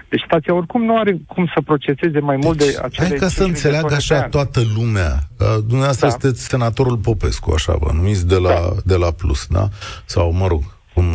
Deci 0.10 0.24
stația 0.26 0.54
oricum 0.54 0.84
nu 0.84 0.98
are 0.98 1.18
cum 1.28 1.46
să 1.54 1.62
proceseze 1.62 2.20
mai 2.20 2.38
mult 2.44 2.58
deci, 2.58 2.74
de 2.74 2.80
acele 2.84 3.08
Hai 3.08 3.18
ca 3.18 3.28
să 3.28 3.44
înțeleagă 3.44 3.94
așa 3.94 4.22
toată 4.22 4.62
lumea. 4.78 5.12
Uh, 5.40 5.48
dumneavoastră 5.68 6.06
da. 6.08 6.12
sunteți 6.12 6.48
senatorul 6.48 6.98
Popescu, 6.98 7.52
așa 7.52 7.74
vă 7.80 7.90
numiți 7.94 8.28
de 8.28 8.38
la, 8.38 8.50
da. 8.50 8.76
de 8.86 8.96
la 8.96 9.12
Plus, 9.12 9.48
da? 9.48 9.68
Sau, 10.06 10.32
mă 10.32 10.48
rog, 10.48 10.62
cum 10.94 11.06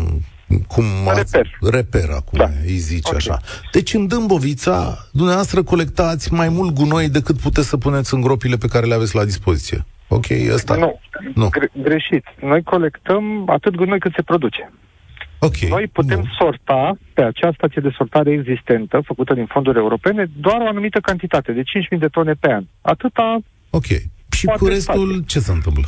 cum 0.67 0.85
reper. 1.17 1.59
reper 1.71 2.11
acum, 2.11 2.39
da. 2.39 2.49
îi 2.63 2.77
zice 2.77 3.03
okay. 3.05 3.19
așa. 3.19 3.41
Deci 3.73 3.95
în 3.95 4.07
Dâmbovița, 4.07 5.09
dumneavoastră 5.13 5.63
colectați 5.63 6.33
mai 6.33 6.49
mult 6.49 6.75
gunoi 6.75 7.09
decât 7.09 7.39
puteți 7.39 7.69
să 7.69 7.77
puneți 7.77 8.15
în 8.15 8.21
gropile 8.21 8.57
pe 8.57 8.67
care 8.67 8.87
le 8.87 8.95
aveți 8.95 9.15
la 9.15 9.25
dispoziție. 9.25 9.85
Ok, 10.09 10.25
ăsta? 10.53 10.75
Nu, 10.75 11.01
nu. 11.35 11.49
Gre- 11.49 11.73
greșit. 11.83 12.25
Noi 12.41 12.63
colectăm 12.63 13.49
atât 13.51 13.75
gunoi 13.75 13.99
cât 13.99 14.13
se 14.15 14.23
produce. 14.23 14.73
Okay. 15.39 15.69
Noi 15.69 15.87
putem 15.87 16.19
nu. 16.19 16.31
sorta 16.39 16.97
pe 17.13 17.23
acea 17.23 17.53
stație 17.57 17.81
de 17.81 17.95
sortare 17.97 18.31
existentă, 18.31 19.01
făcută 19.05 19.35
din 19.35 19.47
fonduri 19.47 19.79
europene, 19.79 20.27
doar 20.37 20.61
o 20.61 20.67
anumită 20.67 20.99
cantitate, 21.01 21.53
de 21.53 21.63
5.000 21.63 21.99
de 21.99 22.07
tone 22.09 22.33
pe 22.33 22.53
an. 22.53 22.65
Atâta... 22.81 23.39
Ok. 23.71 23.87
Și 24.31 24.47
cu 24.47 24.67
restul 24.67 25.11
face. 25.11 25.25
ce 25.27 25.39
se 25.39 25.53
întâmplă? 25.53 25.87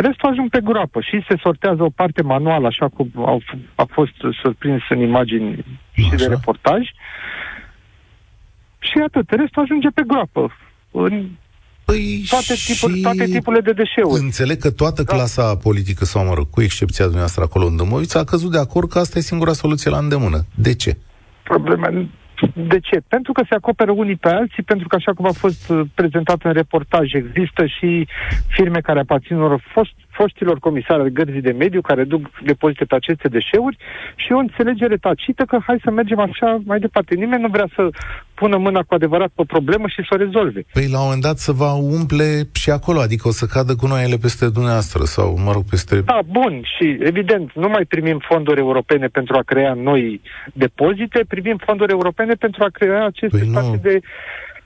Restul 0.00 0.28
ajung 0.28 0.48
pe 0.50 0.60
groapă 0.64 1.00
și 1.00 1.24
se 1.28 1.36
sortează 1.42 1.82
o 1.82 1.90
parte 1.90 2.22
manuală, 2.22 2.66
așa 2.66 2.88
cum 2.88 3.10
au, 3.14 3.42
a 3.74 3.86
fost 3.90 4.16
surprins 4.42 4.82
în 4.88 5.00
imagini 5.00 5.64
și 5.92 6.10
așa. 6.12 6.16
de 6.16 6.26
reportaj. 6.26 6.82
Și 8.78 8.98
atât. 9.06 9.30
Restul 9.30 9.62
ajunge 9.62 9.88
pe 9.88 10.02
groapă. 10.06 10.52
În 10.90 11.28
Păi 11.84 12.24
toate, 12.28 12.54
tipuri, 12.54 12.94
și... 12.94 13.00
toate 13.00 13.24
tipurile 13.24 13.60
de 13.60 13.72
deșeuri. 13.72 14.22
Înțeleg 14.22 14.58
că 14.58 14.70
toată 14.70 15.02
da. 15.02 15.12
clasa 15.12 15.56
politică, 15.56 16.04
sau 16.04 16.24
mă 16.24 16.34
rog, 16.34 16.50
cu 16.50 16.62
excepția 16.62 17.04
dumneavoastră 17.04 17.42
acolo 17.42 17.66
în 17.66 17.76
Dâmbovița, 17.76 18.18
a 18.18 18.24
căzut 18.24 18.50
de 18.50 18.58
acord 18.58 18.88
că 18.88 18.98
asta 18.98 19.18
e 19.18 19.22
singura 19.22 19.52
soluție 19.52 19.90
la 19.90 19.98
îndemână. 19.98 20.40
De 20.54 20.74
ce? 20.74 20.96
Problema, 21.42 21.88
de 22.54 22.78
ce? 22.78 23.00
Pentru 23.08 23.32
că 23.32 23.42
se 23.48 23.54
acoperă 23.54 23.90
unii 23.90 24.16
pe 24.16 24.28
alții, 24.28 24.62
pentru 24.62 24.88
că, 24.88 24.96
așa 24.96 25.12
cum 25.12 25.26
a 25.26 25.32
fost 25.32 25.68
uh, 25.68 25.80
prezentat 25.94 26.42
în 26.42 26.52
reportaj, 26.52 27.12
există 27.12 27.66
și 27.66 28.06
firme 28.48 28.80
care 28.80 28.98
aparțin 28.98 29.36
unor 29.36 29.60
fost, 29.72 29.92
foștilor 30.20 30.58
comisari 30.58 31.00
al 31.00 31.08
gărzii 31.08 31.48
de 31.48 31.54
mediu 31.62 31.80
care 31.80 32.04
duc 32.04 32.22
depozite 32.52 32.84
pe 32.84 32.94
aceste 32.94 33.28
deșeuri 33.28 33.76
și 34.22 34.32
o 34.32 34.38
înțelegere 34.46 34.96
tacită 34.96 35.42
că 35.50 35.56
hai 35.66 35.78
să 35.84 35.90
mergem 35.90 36.18
așa 36.18 36.48
mai 36.64 36.78
departe. 36.78 37.14
Nimeni 37.14 37.42
nu 37.42 37.48
vrea 37.48 37.68
să 37.76 37.82
pună 38.34 38.56
mâna 38.56 38.80
cu 38.82 38.94
adevărat 38.94 39.30
pe 39.34 39.40
o 39.44 39.52
problemă 39.54 39.86
și 39.88 40.00
să 40.06 40.12
o 40.14 40.16
rezolve. 40.16 40.60
Păi 40.72 40.88
la 40.92 40.98
un 40.98 41.04
moment 41.04 41.22
dat 41.22 41.38
să 41.38 41.52
va 41.52 41.72
umple 41.72 42.28
și 42.62 42.70
acolo, 42.70 42.98
adică 43.00 43.28
o 43.28 43.30
să 43.40 43.46
cadă 43.46 43.72
cu 43.76 43.86
noiele 43.86 44.16
peste 44.26 44.44
dumneavoastră 44.56 45.02
sau, 45.04 45.38
mă 45.44 45.52
rog, 45.52 45.64
peste... 45.70 46.00
Da, 46.00 46.20
bun, 46.38 46.62
și 46.74 46.86
evident, 47.00 47.52
nu 47.54 47.68
mai 47.68 47.84
primim 47.84 48.18
fonduri 48.28 48.60
europene 48.60 49.06
pentru 49.06 49.36
a 49.36 49.42
crea 49.42 49.74
noi 49.74 50.20
depozite, 50.52 51.24
primim 51.28 51.58
fonduri 51.66 51.92
europene 51.92 52.34
pentru 52.34 52.64
a 52.64 52.70
crea 52.78 53.04
aceste 53.04 53.38
păi 53.38 53.48
nu. 53.48 53.78
de 53.82 54.00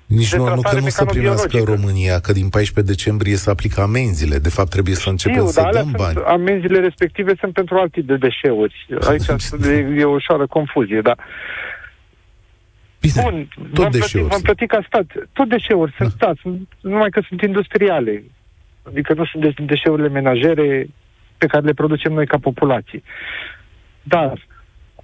Nici 0.07 0.31
de 0.31 0.37
nu, 0.37 0.43
nu 0.45 0.49
că 0.49 0.55
tratare 0.61 0.81
nu 0.81 0.88
să 0.88 1.05
primească 1.05 1.47
mecanobiologică. 1.53 1.87
România, 1.87 2.21
că 2.21 2.33
din 2.33 2.49
14 2.49 2.93
decembrie 2.95 3.37
să 3.37 3.51
aplică 3.51 3.81
amenziile. 3.81 4.38
De 4.38 4.49
fapt, 4.49 4.71
trebuie 4.71 4.95
să 4.95 5.09
începem 5.11 5.38
Știu, 5.38 5.47
să 5.51 5.61
dar 5.61 5.69
alea 5.69 5.83
dăm 5.83 5.90
sunt, 5.90 6.03
bani. 6.03 6.27
amenziile 6.27 6.81
respective 6.81 7.33
sunt 7.40 7.53
pentru 7.53 7.77
alt 7.79 7.93
tip 7.93 8.07
de 8.07 8.17
deșeuri. 8.17 8.87
Aici 9.09 9.27
e, 9.67 9.87
e 9.99 10.05
o 10.05 10.11
ușoară 10.11 10.47
confuzie, 10.47 11.01
dar 11.01 11.19
Bine, 13.01 13.23
Bun, 13.23 13.49
tot 13.57 13.64
vom 13.64 13.73
plăti, 13.75 13.99
deșeuri. 13.99 14.29
vom 14.29 14.40
plăti 14.40 14.67
ca 14.67 14.81
stat. 14.87 15.07
Tot 15.33 15.49
deșeuri 15.49 15.95
sunt 15.97 16.09
Da. 16.09 16.14
stat, 16.17 16.37
sunt, 16.43 16.69
numai 16.81 17.11
că 17.11 17.21
sunt 17.29 17.40
industriale. 17.40 18.25
Adică 18.83 19.14
nu 19.14 19.25
sunt 19.25 19.43
de- 19.43 19.64
deșeurile 19.64 20.09
menajere 20.09 20.87
pe 21.38 21.47
care 21.47 21.64
le 21.64 21.73
producem 21.73 22.12
noi 22.12 22.27
ca 22.27 22.38
populație. 22.38 23.03
Dar 24.03 24.47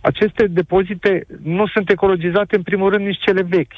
aceste 0.00 0.46
depozite 0.46 1.26
nu 1.42 1.66
sunt 1.66 1.90
ecologizate 1.90 2.56
în 2.56 2.62
primul 2.62 2.90
rând 2.90 3.06
nici 3.06 3.20
cele 3.20 3.42
vechi. 3.42 3.72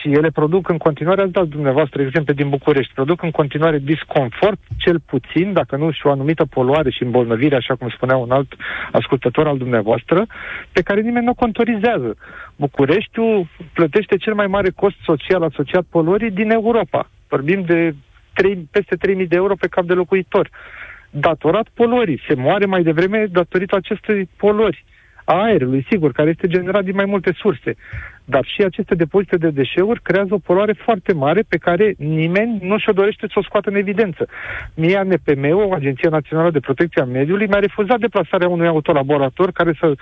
Și 0.00 0.12
ele 0.12 0.30
produc 0.30 0.68
în 0.68 0.78
continuare, 0.78 1.22
ați 1.22 1.32
dat 1.32 1.46
dumneavoastră 1.46 2.02
exemple 2.02 2.32
din 2.32 2.48
București, 2.48 2.92
produc 2.94 3.22
în 3.22 3.30
continuare 3.30 3.78
disconfort, 3.78 4.58
cel 4.76 5.00
puțin, 5.06 5.52
dacă 5.52 5.76
nu 5.76 5.90
și 5.90 6.06
o 6.06 6.10
anumită 6.10 6.44
poluare 6.44 6.90
și 6.90 7.02
îmbolnăvire, 7.02 7.56
așa 7.56 7.74
cum 7.74 7.88
spunea 7.88 8.16
un 8.16 8.30
alt 8.30 8.54
ascultător 8.92 9.46
al 9.46 9.58
dumneavoastră, 9.58 10.26
pe 10.72 10.82
care 10.82 11.00
nimeni 11.00 11.24
nu 11.24 11.30
o 11.30 11.34
contorizează. 11.34 12.16
Bucureștiul 12.56 13.48
plătește 13.72 14.16
cel 14.16 14.34
mai 14.34 14.46
mare 14.46 14.70
cost 14.70 14.96
social 15.04 15.42
asociat 15.42 15.84
poluării 15.90 16.30
din 16.30 16.50
Europa. 16.50 17.10
Vorbim 17.28 17.62
de 17.62 17.94
3, 18.32 18.68
peste 18.70 18.96
3.000 18.96 19.26
de 19.28 19.36
euro 19.36 19.54
pe 19.54 19.68
cap 19.68 19.84
de 19.84 19.92
locuitor. 19.92 20.50
Datorat 21.10 21.68
poluării. 21.74 22.22
Se 22.28 22.34
moare 22.34 22.66
mai 22.66 22.82
devreme 22.82 23.26
datorită 23.30 23.76
acestei 23.76 24.28
poluări 24.36 24.84
a 25.28 25.42
aerului, 25.42 25.86
sigur, 25.90 26.12
care 26.12 26.28
este 26.28 26.46
generat 26.46 26.84
din 26.84 26.94
mai 26.94 27.04
multe 27.04 27.32
surse. 27.36 27.74
Dar 28.24 28.44
și 28.44 28.62
aceste 28.62 28.94
depozite 28.94 29.36
de 29.36 29.50
deșeuri 29.50 30.02
creează 30.02 30.34
o 30.34 30.44
poluare 30.48 30.72
foarte 30.72 31.12
mare 31.12 31.42
pe 31.48 31.56
care 31.56 31.94
nimeni 31.98 32.58
nu 32.62 32.78
și-o 32.78 32.92
dorește 32.92 33.26
să 33.26 33.38
o 33.38 33.42
scoată 33.42 33.70
în 33.70 33.76
evidență. 33.76 34.28
Mie 34.74 34.96
ANPM-ul, 34.96 35.74
Agenția 35.74 36.10
Națională 36.10 36.50
de 36.50 36.60
Protecție 36.60 37.02
a 37.02 37.04
Mediului, 37.04 37.46
mi-a 37.46 37.58
refuzat 37.58 37.98
deplasarea 37.98 38.48
unui 38.48 38.66
autolaborator 38.66 39.50
care 39.52 39.76
să 39.80 39.94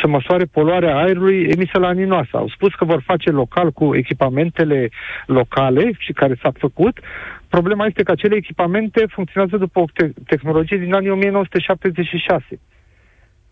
să 0.00 0.06
măsoare 0.08 0.44
poluarea 0.44 0.96
aerului 0.96 1.42
emisă 1.42 1.78
la 1.78 1.86
aninoasă. 1.86 2.30
Au 2.32 2.48
spus 2.48 2.74
că 2.74 2.84
vor 2.84 3.02
face 3.06 3.30
local 3.30 3.70
cu 3.72 3.94
echipamentele 3.94 4.88
locale 5.26 5.90
și 5.98 6.12
care 6.12 6.38
s-a 6.42 6.50
făcut. 6.58 7.00
Problema 7.48 7.86
este 7.86 8.02
că 8.02 8.10
acele 8.10 8.34
echipamente 8.34 9.06
funcționează 9.08 9.56
după 9.56 9.80
o 9.80 9.84
te- 9.92 10.12
tehnologie 10.26 10.76
din 10.76 10.94
anii 10.94 11.10
1976 11.10 12.58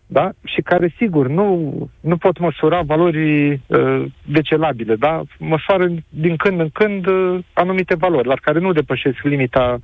da? 0.05 0.29
și 0.43 0.61
care, 0.61 0.93
sigur, 0.97 1.27
nu, 1.27 1.73
nu 1.99 2.17
pot 2.17 2.39
măsura 2.39 2.81
valori 2.81 3.51
uh, 3.51 4.05
decelabile, 4.25 4.95
da? 4.95 5.21
măsoară 5.39 5.87
din 6.09 6.35
când 6.35 6.59
în 6.59 6.69
când 6.69 7.07
uh, 7.07 7.39
anumite 7.53 7.95
valori, 7.95 8.27
dar 8.27 8.39
care 8.41 8.59
nu 8.59 8.71
depășesc 8.71 9.23
limita 9.23 9.79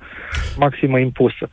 maximă 0.56 0.98
impusă. 0.98 1.48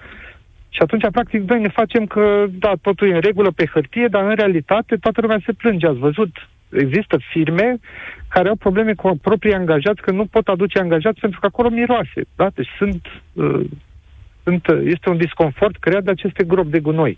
Și 0.69 0.79
atunci, 0.81 1.05
practic, 1.11 1.49
noi 1.49 1.61
ne 1.61 1.67
facem 1.67 2.05
că, 2.05 2.45
da, 2.49 2.73
totul 2.81 3.09
e 3.09 3.13
în 3.13 3.19
regulă 3.19 3.51
pe 3.51 3.65
hârtie, 3.65 4.07
dar 4.07 4.23
în 4.23 4.35
realitate 4.35 4.95
toată 4.95 5.21
lumea 5.21 5.39
se 5.45 5.51
plânge. 5.51 5.87
Ați 5.87 5.97
văzut, 5.97 6.49
există 6.69 7.17
firme 7.31 7.79
care 8.27 8.49
au 8.49 8.55
probleme 8.55 8.93
cu 8.93 9.19
proprii 9.21 9.53
angajați, 9.53 10.01
că 10.01 10.11
nu 10.11 10.25
pot 10.25 10.47
aduce 10.47 10.79
angajați 10.79 11.19
pentru 11.19 11.39
că 11.39 11.45
acolo 11.45 11.69
miroase. 11.69 12.21
Da? 12.35 12.49
Deci 12.53 12.69
sunt, 12.77 13.05
uh, 13.33 13.65
sunt, 14.43 14.65
este 14.83 15.09
un 15.09 15.17
disconfort 15.17 15.77
creat 15.77 16.03
de 16.03 16.11
aceste 16.11 16.43
gropi 16.43 16.69
de 16.69 16.79
gunoi. 16.79 17.17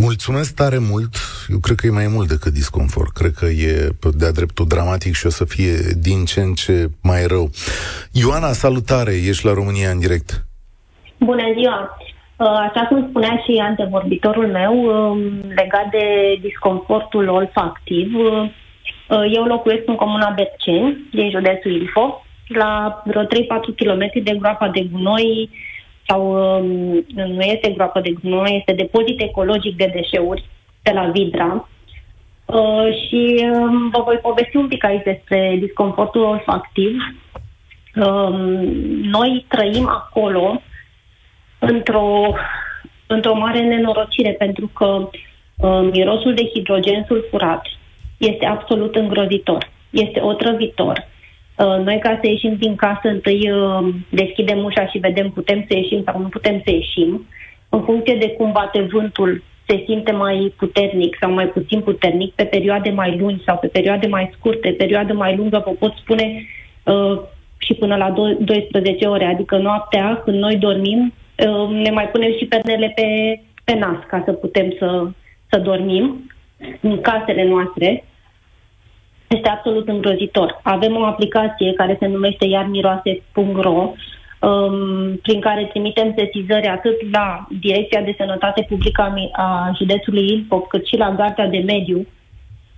Mulțumesc 0.00 0.54
tare 0.54 0.78
mult. 0.90 1.14
Eu 1.48 1.58
cred 1.58 1.76
că 1.76 1.86
e 1.86 2.00
mai 2.02 2.08
mult 2.14 2.28
decât 2.28 2.52
disconfort. 2.52 3.12
Cred 3.12 3.32
că 3.40 3.46
e 3.46 3.72
de-a 4.20 4.32
dreptul 4.38 4.66
dramatic 4.66 5.14
și 5.14 5.26
o 5.26 5.30
să 5.38 5.44
fie 5.44 5.74
din 6.06 6.24
ce 6.24 6.40
în 6.40 6.52
ce 6.52 6.90
mai 7.02 7.26
rău. 7.26 7.50
Ioana, 8.12 8.52
salutare! 8.64 9.12
Ești 9.30 9.46
la 9.46 9.52
România 9.52 9.90
în 9.90 9.98
direct. 9.98 10.46
Bună 11.18 11.46
ziua! 11.56 11.78
Uh, 12.36 12.46
Așa 12.68 12.82
cum 12.88 13.06
spunea 13.08 13.42
și 13.44 13.58
antevorbitorul 13.70 14.46
meu, 14.46 14.74
um, 14.84 15.20
legat 15.60 15.90
de 15.90 16.06
disconfortul 16.40 17.28
olfactiv, 17.28 18.08
uh, 18.14 18.50
eu 19.36 19.42
locuiesc 19.44 19.82
în 19.86 19.96
comuna 19.96 20.34
Berceni, 20.36 21.08
din 21.10 21.30
județul 21.30 21.72
Ilfov, 21.72 22.10
la 22.48 23.02
vreo 23.04 23.22
3-4 23.22 23.26
km 23.76 24.22
de 24.22 24.36
groapa 24.38 24.68
de 24.68 24.88
gunoi, 24.92 25.50
sau 26.08 26.56
um, 26.58 27.04
nu 27.14 27.40
este 27.40 27.70
groapă 27.70 28.00
de 28.00 28.14
gunoi, 28.22 28.56
este 28.58 28.72
depozit 28.72 29.20
ecologic 29.20 29.76
de 29.76 29.90
deșeuri 29.92 30.44
de 30.82 30.90
la 30.90 31.10
Vidra. 31.10 31.68
Uh, 32.44 33.06
și 33.06 33.48
um, 33.52 33.88
vă 33.88 34.02
voi 34.04 34.16
povesti 34.16 34.56
un 34.56 34.68
pic 34.68 34.84
aici 34.84 35.04
despre 35.04 35.56
disconfortul 35.58 36.22
olfactiv. 36.22 36.96
Um, 37.94 38.34
noi 39.02 39.44
trăim 39.48 39.88
acolo 39.88 40.62
într-o, 41.58 42.34
într-o 43.06 43.34
mare 43.34 43.60
nenorocire, 43.60 44.32
pentru 44.32 44.70
că 44.74 45.08
uh, 45.56 45.88
mirosul 45.92 46.34
de 46.34 46.50
hidrogen 46.54 47.04
sulfurat 47.06 47.66
este 48.16 48.46
absolut 48.46 48.94
îngrozitor, 48.94 49.70
este 49.90 50.20
otrăvitor. 50.20 51.06
Uh, 51.58 51.84
noi 51.84 51.98
ca 51.98 52.18
să 52.20 52.26
ieșim 52.28 52.56
din 52.58 52.74
casă, 52.74 53.08
întâi 53.08 53.50
uh, 53.50 53.88
deschidem 54.08 54.64
ușa 54.64 54.86
și 54.86 54.98
vedem 54.98 55.30
putem 55.30 55.64
să 55.68 55.76
ieșim 55.76 56.02
sau 56.04 56.20
nu 56.20 56.28
putem 56.28 56.60
să 56.64 56.70
ieșim. 56.70 57.26
În 57.68 57.82
funcție 57.82 58.14
de 58.14 58.28
cum 58.28 58.52
bate 58.52 58.80
vântul, 58.80 59.42
se 59.66 59.82
simte 59.86 60.12
mai 60.12 60.54
puternic 60.56 61.16
sau 61.20 61.32
mai 61.32 61.46
puțin 61.46 61.80
puternic, 61.80 62.34
pe 62.34 62.44
perioade 62.44 62.90
mai 62.90 63.16
lungi 63.18 63.44
sau 63.44 63.56
pe 63.56 63.66
perioade 63.66 64.06
mai 64.06 64.30
scurte, 64.36 64.70
perioadă 64.70 65.12
mai 65.12 65.36
lungă, 65.36 65.62
vă 65.64 65.70
pot 65.70 65.94
spune 65.96 66.46
uh, 66.84 67.20
și 67.58 67.74
până 67.74 67.96
la 67.96 68.12
do- 68.12 68.44
12 68.44 69.06
ore, 69.06 69.24
adică 69.24 69.56
noaptea, 69.56 70.20
când 70.24 70.38
noi 70.38 70.56
dormim, 70.56 71.12
uh, 71.48 71.68
ne 71.70 71.90
mai 71.90 72.08
punem 72.08 72.32
și 72.38 72.46
pernele 72.46 72.92
pe, 72.94 73.40
pe 73.64 73.78
nas 73.78 73.98
ca 74.08 74.22
să 74.24 74.32
putem 74.32 74.74
să, 74.78 75.08
să 75.50 75.58
dormim 75.58 76.30
în 76.80 77.00
casele 77.00 77.44
noastre. 77.44 78.04
Este 79.28 79.48
absolut 79.48 79.88
îngrozitor. 79.88 80.60
Avem 80.62 80.96
o 80.96 81.04
aplicație 81.04 81.72
care 81.72 81.96
se 82.00 82.06
numește 82.06 82.46
iarmiroase.ro 82.46 83.92
um, 84.40 85.16
prin 85.22 85.40
care 85.40 85.64
trimitem 85.64 86.14
sesizări 86.16 86.66
atât 86.66 87.12
la 87.12 87.46
Direcția 87.60 88.02
de 88.02 88.14
Sănătate 88.18 88.66
Publică 88.68 89.02
a, 89.02 89.08
Mi- 89.08 89.30
a 89.32 89.72
județului 89.76 90.26
Ilfov, 90.26 90.62
cât 90.68 90.86
și 90.86 90.96
la 90.96 91.14
Garda 91.14 91.46
de 91.46 91.62
Mediu. 91.66 92.06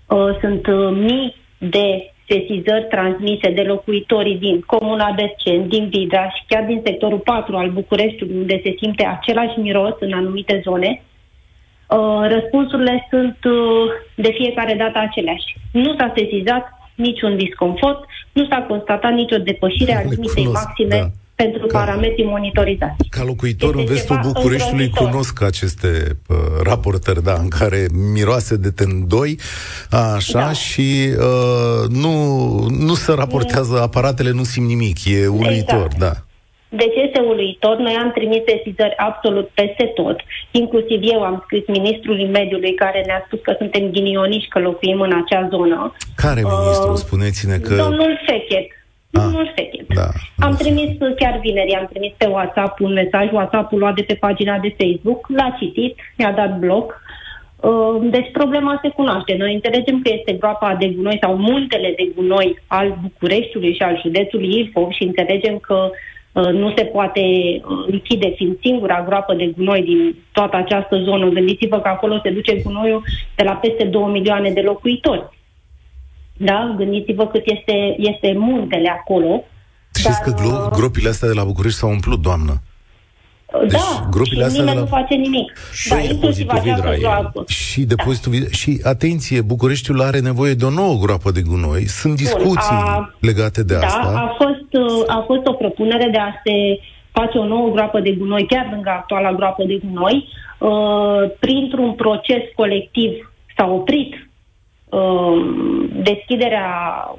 Uh, 0.08 0.36
sunt 0.40 0.66
uh, 0.66 0.90
mii 0.92 1.34
de 1.58 2.12
sesizări 2.28 2.86
transmise 2.90 3.50
de 3.50 3.62
locuitorii 3.62 4.36
din 4.36 4.60
Comuna 4.60 5.14
Berceni, 5.16 5.68
din 5.68 5.88
Vidra 5.88 6.30
și 6.30 6.42
chiar 6.48 6.64
din 6.64 6.80
sectorul 6.84 7.18
4 7.18 7.56
al 7.56 7.70
Bucureștiului, 7.70 8.36
unde 8.36 8.60
se 8.64 8.74
simte 8.78 9.06
același 9.06 9.58
miros 9.58 9.94
în 10.00 10.12
anumite 10.12 10.60
zone. 10.64 11.02
Uh, 11.96 12.28
răspunsurile 12.34 13.06
sunt 13.10 13.38
uh, 13.44 13.54
de 14.24 14.30
fiecare 14.38 14.74
dată 14.78 14.98
aceleași. 15.08 15.48
Nu 15.72 15.94
s-a 15.98 16.12
sesizat 16.16 16.64
niciun 16.94 17.36
disconfort, 17.36 18.00
nu 18.32 18.46
s-a 18.46 18.64
constatat 18.68 19.12
nicio 19.12 19.36
depășire 19.38 19.94
a 19.96 20.00
Le 20.00 20.06
limitei 20.10 20.44
cunosc, 20.44 20.64
maxime 20.64 20.96
da. 21.00 21.10
pentru 21.34 21.66
Ca- 21.66 21.78
parametrii 21.78 22.24
monitorizați. 22.24 23.08
Ca 23.08 23.24
locuitor 23.24 23.74
în 23.74 23.80
Este 23.80 23.92
vestul 23.92 24.16
ceva 24.16 24.28
Bucureștiului 24.32 24.84
îngrozitor. 24.84 25.08
cunosc 25.10 25.42
aceste 25.42 25.88
uh, 26.28 26.36
raportări, 26.64 27.22
da, 27.22 27.34
în 27.34 27.48
care 27.48 27.86
miroase 28.12 28.56
de 28.56 28.70
tendoi, 28.70 29.38
așa, 29.90 30.38
Da. 30.40 30.52
și 30.52 30.88
uh, 31.18 31.88
nu, 31.88 32.14
nu 32.68 32.94
se 32.94 33.12
raportează, 33.12 33.80
aparatele 33.82 34.30
nu 34.30 34.42
simt 34.44 34.66
nimic, 34.66 34.96
e 35.04 35.26
uluitor, 35.26 35.84
Exact. 35.92 35.98
da. 35.98 36.12
Deci 36.72 36.96
este 37.06 37.20
uluitor. 37.20 37.76
Noi 37.76 37.96
am 38.02 38.10
trimis 38.10 38.42
sesizări 38.46 38.96
absolut 38.96 39.48
peste 39.54 39.84
tot. 39.94 40.16
Inclusiv 40.50 41.00
eu 41.02 41.22
am 41.22 41.42
scris 41.44 41.66
ministrului 41.66 42.26
mediului 42.26 42.74
care 42.74 43.02
ne-a 43.06 43.22
spus 43.26 43.40
că 43.42 43.54
suntem 43.58 43.90
ghinioniști 43.90 44.48
că 44.48 44.58
locuim 44.58 45.00
în 45.00 45.12
acea 45.22 45.48
zonă. 45.50 45.92
Care 46.14 46.40
ministru? 46.42 46.90
Uh, 46.90 46.96
Spuneți-ne 46.96 47.56
că... 47.56 47.74
Domnul 47.74 48.20
Fechet. 48.26 48.66
Ah, 49.12 49.22
Domnul 49.22 49.52
Fechet. 49.54 49.86
da. 49.94 50.08
Am 50.46 50.54
trimis 50.56 50.90
chiar 51.16 51.38
vineri, 51.42 51.74
am 51.74 51.88
trimis 51.92 52.12
pe 52.16 52.26
WhatsApp 52.26 52.80
un 52.80 52.92
mesaj, 52.92 53.32
WhatsApp-ul 53.32 53.78
luat 53.78 53.94
de 53.94 54.02
pe 54.02 54.14
pagina 54.14 54.58
de 54.58 54.74
Facebook, 54.78 55.26
l-a 55.28 55.56
citit, 55.58 55.98
mi-a 56.16 56.32
dat 56.32 56.58
bloc. 56.58 57.02
Uh, 57.56 58.10
Deci 58.10 58.30
problema 58.32 58.78
se 58.82 58.88
cunoaște. 58.88 59.34
Noi 59.38 59.54
înțelegem 59.54 60.00
că 60.02 60.10
este 60.18 60.32
groapa 60.32 60.76
de 60.80 60.88
gunoi 60.88 61.18
sau 61.20 61.36
muntele 61.36 61.92
de 61.96 62.10
gunoi 62.14 62.58
al 62.66 62.98
Bucureștiului 63.02 63.74
și 63.74 63.82
al 63.82 64.00
județului 64.02 64.54
Ilfov 64.58 64.90
și 64.90 65.02
înțelegem 65.02 65.58
că 65.58 65.74
uh, 65.74 65.90
nu 66.32 66.72
se 66.76 66.84
poate 66.84 67.20
uh, 67.20 67.86
închide 67.90 68.32
fiind 68.36 68.56
singura 68.62 69.04
groapă 69.06 69.34
de 69.34 69.52
gunoi 69.56 69.82
din 69.82 70.14
toată 70.32 70.56
această 70.56 71.02
zonă. 71.02 71.28
Gândiți-vă 71.28 71.80
că 71.80 71.88
acolo 71.88 72.20
se 72.22 72.30
duce 72.30 72.54
gunoiul 72.64 73.04
de 73.36 73.42
la 73.44 73.52
peste 73.52 73.84
2 73.84 74.02
milioane 74.10 74.50
de 74.50 74.60
locuitori. 74.60 75.28
Da? 76.36 76.74
Gândiți-vă 76.76 77.26
cât 77.26 77.42
este, 77.44 77.94
este 77.98 78.34
muntele 78.38 78.88
acolo. 78.88 79.44
Știți 79.98 80.22
că 80.22 80.30
Dar, 80.30 80.38
glo- 80.40 80.64
uh, 80.66 80.70
gropile 80.78 81.08
astea 81.08 81.28
de 81.28 81.34
la 81.34 81.44
București 81.44 81.78
s-au 81.78 81.90
umplut, 81.90 82.20
doamnă. 82.22 82.62
Deci, 83.60 83.70
da, 83.70 84.06
grupile 84.10 84.40
și 84.40 84.46
astea 84.46 84.60
nimeni 84.62 84.76
de 84.76 84.82
la- 84.82 84.88
nu 84.90 84.96
face 84.96 85.14
nimic. 85.14 85.52
Și 85.72 85.88
da, 85.88 85.94
depozitul 85.94 86.14
inclusiv 86.14 86.48
această 86.48 86.70
Vidra 86.74 86.94
e- 86.94 86.98
groapă. 86.98 87.44
Și 87.46 87.80
depozitul 87.80 88.32
vid- 88.32 88.50
și 88.50 88.80
atenție, 88.84 89.40
Bucureștiul 89.40 90.00
are 90.02 90.20
nevoie 90.20 90.54
de 90.54 90.64
o 90.64 90.70
nouă 90.70 90.98
groapă 90.98 91.30
de 91.30 91.40
gunoi. 91.42 91.84
Sunt 91.86 92.14
discuții 92.16 92.70
a- 92.70 93.14
legate 93.20 93.62
de 93.62 93.74
da, 93.74 93.86
asta. 93.86 94.00
a 94.00 94.34
fost, 94.36 94.48
uh, 94.49 94.49
a 95.06 95.22
fost 95.26 95.46
o 95.46 95.52
propunere 95.52 96.08
de 96.10 96.18
a 96.18 96.32
se 96.44 96.78
face 97.12 97.38
o 97.38 97.44
nouă 97.44 97.70
groapă 97.70 98.00
de 98.00 98.12
gunoi, 98.12 98.46
chiar 98.46 98.68
lângă 98.70 98.90
actuala 98.90 99.32
groapă 99.32 99.64
de 99.64 99.78
gunoi. 99.84 100.28
Uh, 100.58 101.30
printr-un 101.38 101.92
proces 101.92 102.42
colectiv 102.54 103.32
s-a 103.56 103.70
oprit 103.70 104.28
uh, 104.88 105.44
deschiderea 106.02 106.68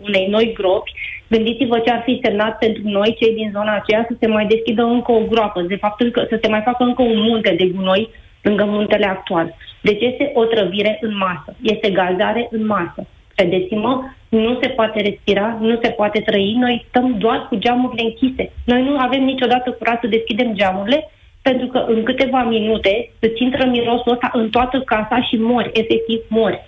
unei 0.03 0.27
noi 0.29 0.53
gropi. 0.53 0.91
Gândiți-vă 1.27 1.79
ce 1.79 1.91
ar 1.91 2.01
fi 2.05 2.19
semnat 2.23 2.57
pentru 2.57 2.81
noi, 2.85 3.15
cei 3.19 3.33
din 3.33 3.49
zona 3.53 3.75
aceea, 3.75 4.05
să 4.09 4.15
se 4.19 4.27
mai 4.27 4.45
deschidă 4.45 4.83
încă 4.83 5.11
o 5.11 5.21
groapă, 5.29 5.61
de 5.61 5.75
faptul 5.75 6.09
că 6.11 6.25
să 6.29 6.37
se 6.41 6.49
mai 6.49 6.61
facă 6.61 6.83
încă 6.83 7.01
un 7.01 7.21
munte 7.21 7.55
de 7.57 7.65
gunoi 7.65 8.09
lângă 8.41 8.65
muntele 8.65 9.05
actual. 9.05 9.55
Deci 9.81 10.01
este 10.01 10.31
o 10.33 10.43
trăvire 10.43 10.97
în 11.01 11.17
masă, 11.17 11.55
este 11.61 11.89
gazare 11.89 12.47
în 12.51 12.65
masă. 12.65 13.07
Credeți-mă, 13.35 14.03
nu 14.39 14.57
se 14.61 14.67
poate 14.67 15.01
respira, 15.01 15.57
nu 15.61 15.79
se 15.83 15.89
poate 15.89 16.19
trăi, 16.19 16.55
noi 16.59 16.85
stăm 16.89 17.17
doar 17.17 17.47
cu 17.49 17.55
geamurile 17.55 18.03
închise. 18.03 18.51
Noi 18.63 18.81
nu 18.83 18.97
avem 18.97 19.23
niciodată 19.23 19.71
curat 19.71 19.99
să 20.01 20.07
deschidem 20.07 20.53
geamurile, 20.53 21.09
pentru 21.41 21.67
că 21.67 21.77
în 21.77 22.03
câteva 22.03 22.43
minute 22.43 23.11
îți 23.19 23.43
intră 23.43 23.65
mirosul 23.65 24.11
ăsta 24.11 24.29
în 24.33 24.49
toată 24.49 24.81
casa 24.85 25.21
și 25.27 25.35
mori, 25.35 25.71
efectiv 25.73 26.19
mori. 26.27 26.59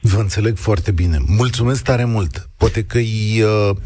Vă 0.00 0.20
înțeleg 0.20 0.56
foarte 0.56 0.90
bine. 0.92 1.16
Mulțumesc 1.38 1.84
tare 1.84 2.04
mult. 2.04 2.48
Poate 2.58 2.84
că 2.84 2.98
e 2.98 3.44
uh, 3.44 3.76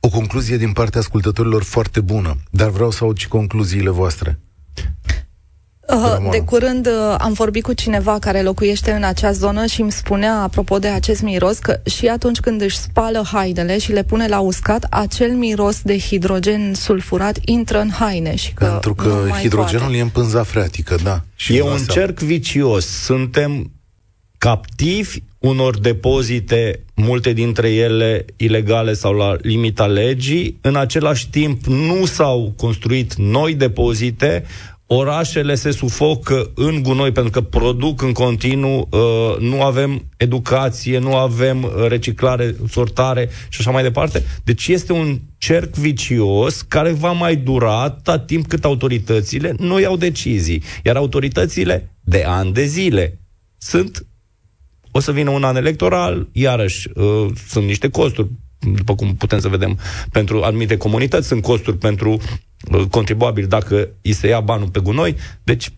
o 0.00 0.08
concluzie 0.08 0.56
din 0.56 0.72
partea 0.72 1.00
ascultătorilor 1.00 1.62
foarte 1.62 2.00
bună, 2.00 2.34
dar 2.50 2.68
vreau 2.68 2.90
să 2.90 3.04
aud 3.04 3.16
și 3.16 3.28
concluziile 3.28 3.90
voastre. 3.90 4.38
Uh, 5.88 6.00
Ramona. 6.02 6.30
De 6.30 6.40
curând 6.40 6.86
uh, 6.86 7.14
am 7.18 7.32
vorbit 7.32 7.62
cu 7.62 7.72
cineva 7.72 8.18
care 8.18 8.42
locuiește 8.42 8.90
în 8.92 9.02
acea 9.02 9.32
zonă 9.32 9.66
și 9.66 9.80
îmi 9.80 9.92
spunea, 9.92 10.34
apropo 10.34 10.78
de 10.78 10.88
acest 10.88 11.22
miros, 11.22 11.58
că 11.58 11.80
și 11.90 12.06
atunci 12.06 12.38
când 12.40 12.60
își 12.60 12.76
spală 12.78 13.22
hainele 13.32 13.78
și 13.78 13.92
le 13.92 14.02
pune 14.02 14.26
la 14.28 14.38
uscat, 14.40 14.86
acel 14.90 15.30
miros 15.32 15.80
de 15.82 15.98
hidrogen 15.98 16.74
sulfurat 16.74 17.38
intră 17.44 17.80
în 17.80 17.90
haine 17.90 18.34
și 18.36 18.52
că 18.52 18.64
Pentru 18.64 18.94
că 18.94 19.06
nu 19.08 19.28
mai 19.28 19.40
hidrogenul 19.40 19.80
poate. 19.80 19.96
e 19.96 20.00
în 20.00 20.08
pânza 20.08 20.42
freatică, 20.42 20.96
da. 21.02 21.20
Și 21.34 21.56
E 21.56 21.62
vă 21.62 21.68
un 21.68 21.72
asta- 21.74 21.92
cerc 21.92 22.18
vicios. 22.18 22.86
Suntem 22.86 23.70
captivi 24.38 25.18
unor 25.38 25.78
depozite, 25.78 26.84
multe 26.94 27.32
dintre 27.32 27.70
ele 27.72 28.24
ilegale 28.36 28.92
sau 28.92 29.12
la 29.12 29.36
limita 29.40 29.86
legii. 29.86 30.58
În 30.60 30.76
același 30.76 31.30
timp, 31.30 31.64
nu 31.64 32.04
s-au 32.06 32.52
construit 32.56 33.14
noi 33.14 33.54
depozite, 33.54 34.44
orașele 34.86 35.54
se 35.54 35.70
sufocă 35.70 36.50
în 36.54 36.82
gunoi 36.82 37.12
pentru 37.12 37.32
că 37.32 37.40
produc 37.40 38.02
în 38.02 38.12
continuu, 38.12 38.88
uh, 38.90 39.38
nu 39.38 39.62
avem 39.62 40.04
educație, 40.16 40.98
nu 40.98 41.16
avem 41.16 41.62
uh, 41.62 41.70
reciclare, 41.88 42.56
sortare 42.68 43.28
și 43.48 43.60
așa 43.60 43.70
mai 43.70 43.82
departe. 43.82 44.24
Deci 44.44 44.68
este 44.68 44.92
un 44.92 45.20
cerc 45.38 45.74
vicios 45.74 46.62
care 46.62 46.92
va 46.92 47.12
mai 47.12 47.36
dura 47.36 47.82
atâta 47.82 48.18
timp 48.18 48.46
cât 48.46 48.64
autoritățile 48.64 49.54
nu 49.58 49.80
iau 49.80 49.96
decizii. 49.96 50.62
Iar 50.84 50.96
autoritățile, 50.96 51.96
de 52.00 52.24
ani 52.26 52.52
de 52.52 52.64
zile, 52.64 53.18
sunt 53.58 54.06
o 54.90 55.00
să 55.00 55.12
vină 55.12 55.30
un 55.30 55.44
an 55.44 55.56
electoral, 55.56 56.28
iarăși 56.32 56.88
uh, 56.94 57.26
sunt 57.48 57.66
niște 57.66 57.88
costuri, 57.88 58.28
după 58.74 58.94
cum 58.94 59.14
putem 59.14 59.38
să 59.38 59.48
vedem, 59.48 59.78
pentru 60.12 60.42
anumite 60.42 60.76
comunități, 60.76 61.26
sunt 61.26 61.42
costuri 61.42 61.76
pentru 61.76 62.20
uh, 62.70 62.84
contribuabili 62.90 63.46
dacă 63.46 63.88
îi 64.02 64.12
se 64.12 64.28
ia 64.28 64.40
banul 64.40 64.68
pe 64.68 64.80
gunoi, 64.80 65.16
deci 65.42 65.70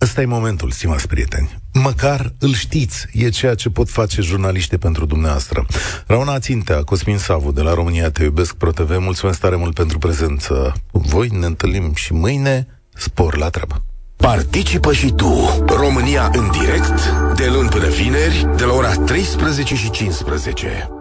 Ăsta 0.00 0.20
e 0.20 0.24
momentul, 0.24 0.70
stimați 0.70 1.06
prieteni. 1.06 1.58
Măcar 1.72 2.34
îl 2.38 2.52
știți, 2.52 3.06
e 3.12 3.28
ceea 3.28 3.54
ce 3.54 3.70
pot 3.70 3.88
face 3.88 4.20
jurnaliștii 4.20 4.78
pentru 4.78 5.06
dumneavoastră. 5.06 5.66
Rauna 6.06 6.38
Țintea, 6.38 6.82
Cosmin 6.82 7.18
Savu, 7.18 7.52
de 7.52 7.60
la 7.60 7.74
România 7.74 8.10
Te 8.10 8.22
Iubesc 8.22 8.54
Pro 8.54 8.70
TV, 8.70 8.96
mulțumesc 8.98 9.40
tare 9.40 9.56
mult 9.56 9.74
pentru 9.74 9.98
prezență. 9.98 10.72
Voi 10.90 11.28
ne 11.28 11.46
întâlnim 11.46 11.94
și 11.94 12.12
mâine, 12.12 12.66
spor 12.94 13.36
la 13.36 13.48
treabă. 13.48 13.84
Participă 14.16 14.92
și 14.92 15.10
tu. 15.10 15.64
România 15.66 16.30
în 16.34 16.50
direct, 16.50 17.10
de 17.36 17.48
luni 17.52 17.68
până 17.68 17.88
vineri, 17.88 18.46
de 18.56 18.64
la 18.64 18.72
ora 18.72 18.94
13 18.94 19.74
și 19.74 19.90
15. 19.90 20.93